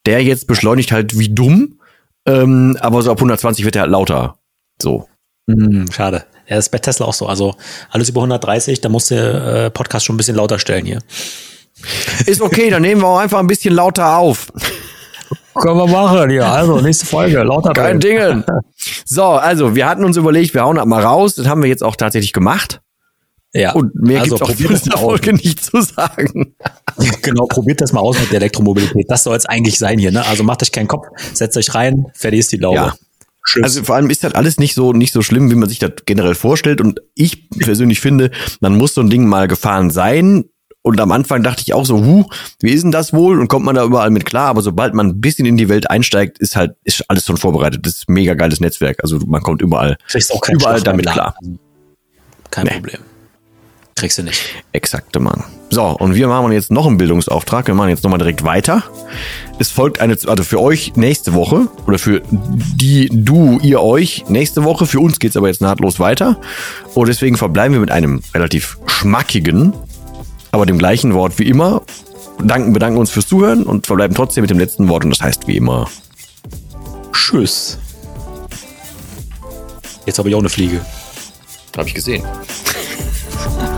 Der 0.06 0.24
jetzt 0.24 0.48
beschleunigt 0.48 0.90
halt 0.90 1.16
wie 1.16 1.28
dumm, 1.28 1.78
ähm, 2.26 2.76
aber 2.80 3.02
so 3.02 3.12
ab 3.12 3.18
120 3.18 3.64
wird 3.64 3.76
er 3.76 3.82
halt 3.82 3.92
lauter. 3.92 4.38
So. 4.82 5.08
Hm, 5.48 5.90
schade. 5.90 6.24
Ja, 6.46 6.56
das 6.56 6.66
ist 6.66 6.70
bei 6.70 6.78
Tesla 6.78 7.06
auch 7.06 7.14
so. 7.14 7.26
Also 7.26 7.54
alles 7.90 8.08
über 8.08 8.20
130, 8.20 8.80
da 8.80 8.88
muss 8.88 9.06
der 9.06 9.66
äh, 9.66 9.70
Podcast 9.70 10.06
schon 10.06 10.14
ein 10.14 10.18
bisschen 10.18 10.36
lauter 10.36 10.58
stellen 10.58 10.84
hier. 10.84 10.98
Ist 12.26 12.40
okay, 12.40 12.70
dann 12.70 12.82
nehmen 12.82 13.00
wir 13.00 13.08
auch 13.08 13.18
einfach 13.18 13.38
ein 13.38 13.46
bisschen 13.46 13.74
lauter 13.74 14.18
auf. 14.18 14.52
Können 15.54 15.76
wir 15.76 15.86
machen, 15.86 16.30
ja. 16.30 16.52
Also, 16.52 16.80
nächste 16.80 17.06
Folge, 17.06 17.42
lauter 17.42 17.72
Kein 17.72 18.00
Dingen. 18.00 18.44
So, 19.04 19.24
also, 19.24 19.74
wir 19.74 19.88
hatten 19.88 20.04
uns 20.04 20.18
überlegt, 20.18 20.52
wir 20.52 20.62
hauen 20.62 20.76
das 20.76 20.84
mal 20.84 21.02
raus. 21.02 21.34
Das 21.34 21.46
haben 21.46 21.62
wir 21.62 21.68
jetzt 21.68 21.82
auch 21.82 21.96
tatsächlich 21.96 22.34
gemacht. 22.34 22.82
Ja. 23.54 23.72
Und 23.72 23.94
mehr 23.94 24.20
also, 24.20 24.36
gibt's 24.36 24.42
auch 24.42 24.48
probiert 24.48 24.68
für 24.68 24.74
das 24.74 24.82
diese 24.82 24.90
mal 24.96 25.02
aus. 25.02 25.04
Folge 25.04 25.32
nicht 25.32 25.64
zu 25.64 25.80
sagen. 25.80 26.54
Genau, 27.22 27.46
probiert 27.46 27.80
das 27.80 27.92
mal 27.92 28.00
aus 28.00 28.18
mit 28.18 28.32
der 28.32 28.38
Elektromobilität. 28.38 29.06
Das 29.08 29.22
soll 29.22 29.36
es 29.36 29.46
eigentlich 29.46 29.78
sein 29.78 30.00
hier, 30.00 30.10
ne? 30.10 30.26
Also 30.26 30.42
macht 30.42 30.62
euch 30.62 30.72
keinen 30.72 30.88
Kopf, 30.88 31.06
setzt 31.32 31.56
euch 31.56 31.72
rein, 31.72 32.06
fertig 32.12 32.40
ist 32.40 32.50
die 32.50 32.56
Laube. 32.56 32.76
Ja. 32.76 32.94
Tschüss. 33.48 33.62
Also 33.62 33.82
vor 33.84 33.96
allem 33.96 34.10
ist 34.10 34.24
das 34.24 34.34
alles 34.34 34.58
nicht 34.58 34.74
so 34.74 34.92
nicht 34.92 35.12
so 35.12 35.22
schlimm, 35.22 35.50
wie 35.50 35.54
man 35.54 35.68
sich 35.68 35.78
das 35.78 35.92
generell 36.04 36.34
vorstellt. 36.34 36.80
Und 36.82 37.00
ich 37.14 37.48
persönlich 37.50 38.00
finde, 38.00 38.30
man 38.60 38.76
muss 38.76 38.92
so 38.94 39.00
ein 39.00 39.08
Ding 39.10 39.26
mal 39.26 39.48
gefahren 39.48 39.90
sein. 39.90 40.44
Und 40.82 41.00
am 41.00 41.12
Anfang 41.12 41.42
dachte 41.42 41.62
ich 41.64 41.74
auch 41.74 41.84
so, 41.84 41.98
huh, 42.04 42.24
wie 42.60 42.70
ist 42.72 42.82
denn 42.82 42.92
das 42.92 43.12
wohl? 43.12 43.40
Und 43.40 43.48
kommt 43.48 43.64
man 43.64 43.74
da 43.74 43.84
überall 43.84 44.10
mit 44.10 44.24
klar? 44.24 44.48
Aber 44.48 44.62
sobald 44.62 44.94
man 44.94 45.08
ein 45.08 45.20
bisschen 45.20 45.44
in 45.46 45.56
die 45.56 45.68
Welt 45.68 45.90
einsteigt, 45.90 46.38
ist 46.38 46.56
halt 46.56 46.76
ist 46.84 47.04
alles 47.08 47.24
schon 47.26 47.36
vorbereitet. 47.36 47.84
Das 47.86 47.94
ist 47.96 48.08
ein 48.08 48.12
mega 48.14 48.34
geiles 48.34 48.60
Netzwerk. 48.60 48.98
Also 49.02 49.18
man 49.26 49.42
kommt 49.42 49.60
überall 49.62 49.96
überall 50.48 50.80
damit 50.82 51.06
klar. 51.06 51.34
Laden. 51.40 51.58
Kein 52.50 52.64
Nee. 52.66 52.70
Problem. 52.74 53.00
Kriegst 53.98 54.16
du 54.16 54.22
nicht. 54.22 54.40
Exakte 54.70 55.18
Mann. 55.18 55.42
So, 55.70 55.82
und 55.82 56.14
wir 56.14 56.28
machen 56.28 56.52
jetzt 56.52 56.70
noch 56.70 56.86
einen 56.86 56.98
Bildungsauftrag. 56.98 57.66
Wir 57.66 57.74
machen 57.74 57.88
jetzt 57.88 58.04
nochmal 58.04 58.20
direkt 58.20 58.44
weiter. 58.44 58.84
Es 59.58 59.70
folgt 59.70 60.00
eine, 60.00 60.16
also 60.24 60.44
für 60.44 60.60
euch 60.60 60.94
nächste 60.94 61.34
Woche 61.34 61.66
oder 61.84 61.98
für 61.98 62.22
die, 62.30 63.08
du, 63.12 63.58
ihr 63.60 63.82
euch 63.82 64.26
nächste 64.28 64.62
Woche. 64.62 64.86
Für 64.86 65.00
uns 65.00 65.18
geht's 65.18 65.36
aber 65.36 65.48
jetzt 65.48 65.60
nahtlos 65.60 65.98
weiter. 65.98 66.40
Und 66.94 67.08
deswegen 67.08 67.36
verbleiben 67.36 67.72
wir 67.72 67.80
mit 67.80 67.90
einem 67.90 68.22
relativ 68.32 68.78
schmackigen, 68.86 69.72
aber 70.52 70.64
dem 70.64 70.78
gleichen 70.78 71.12
Wort 71.14 71.40
wie 71.40 71.48
immer. 71.48 71.82
Danken, 72.40 72.72
bedanken 72.72 72.98
uns 72.98 73.10
fürs 73.10 73.26
Zuhören 73.26 73.64
und 73.64 73.88
verbleiben 73.88 74.14
trotzdem 74.14 74.42
mit 74.42 74.50
dem 74.50 74.60
letzten 74.60 74.88
Wort. 74.88 75.02
Und 75.02 75.10
das 75.10 75.20
heißt 75.20 75.48
wie 75.48 75.56
immer. 75.56 75.88
Tschüss. 77.12 77.78
Jetzt 80.06 80.20
habe 80.20 80.28
ich 80.28 80.36
auch 80.36 80.40
eine 80.40 80.48
Fliege. 80.48 80.86
Habe 81.76 81.88
ich 81.88 81.94
gesehen. 81.94 82.22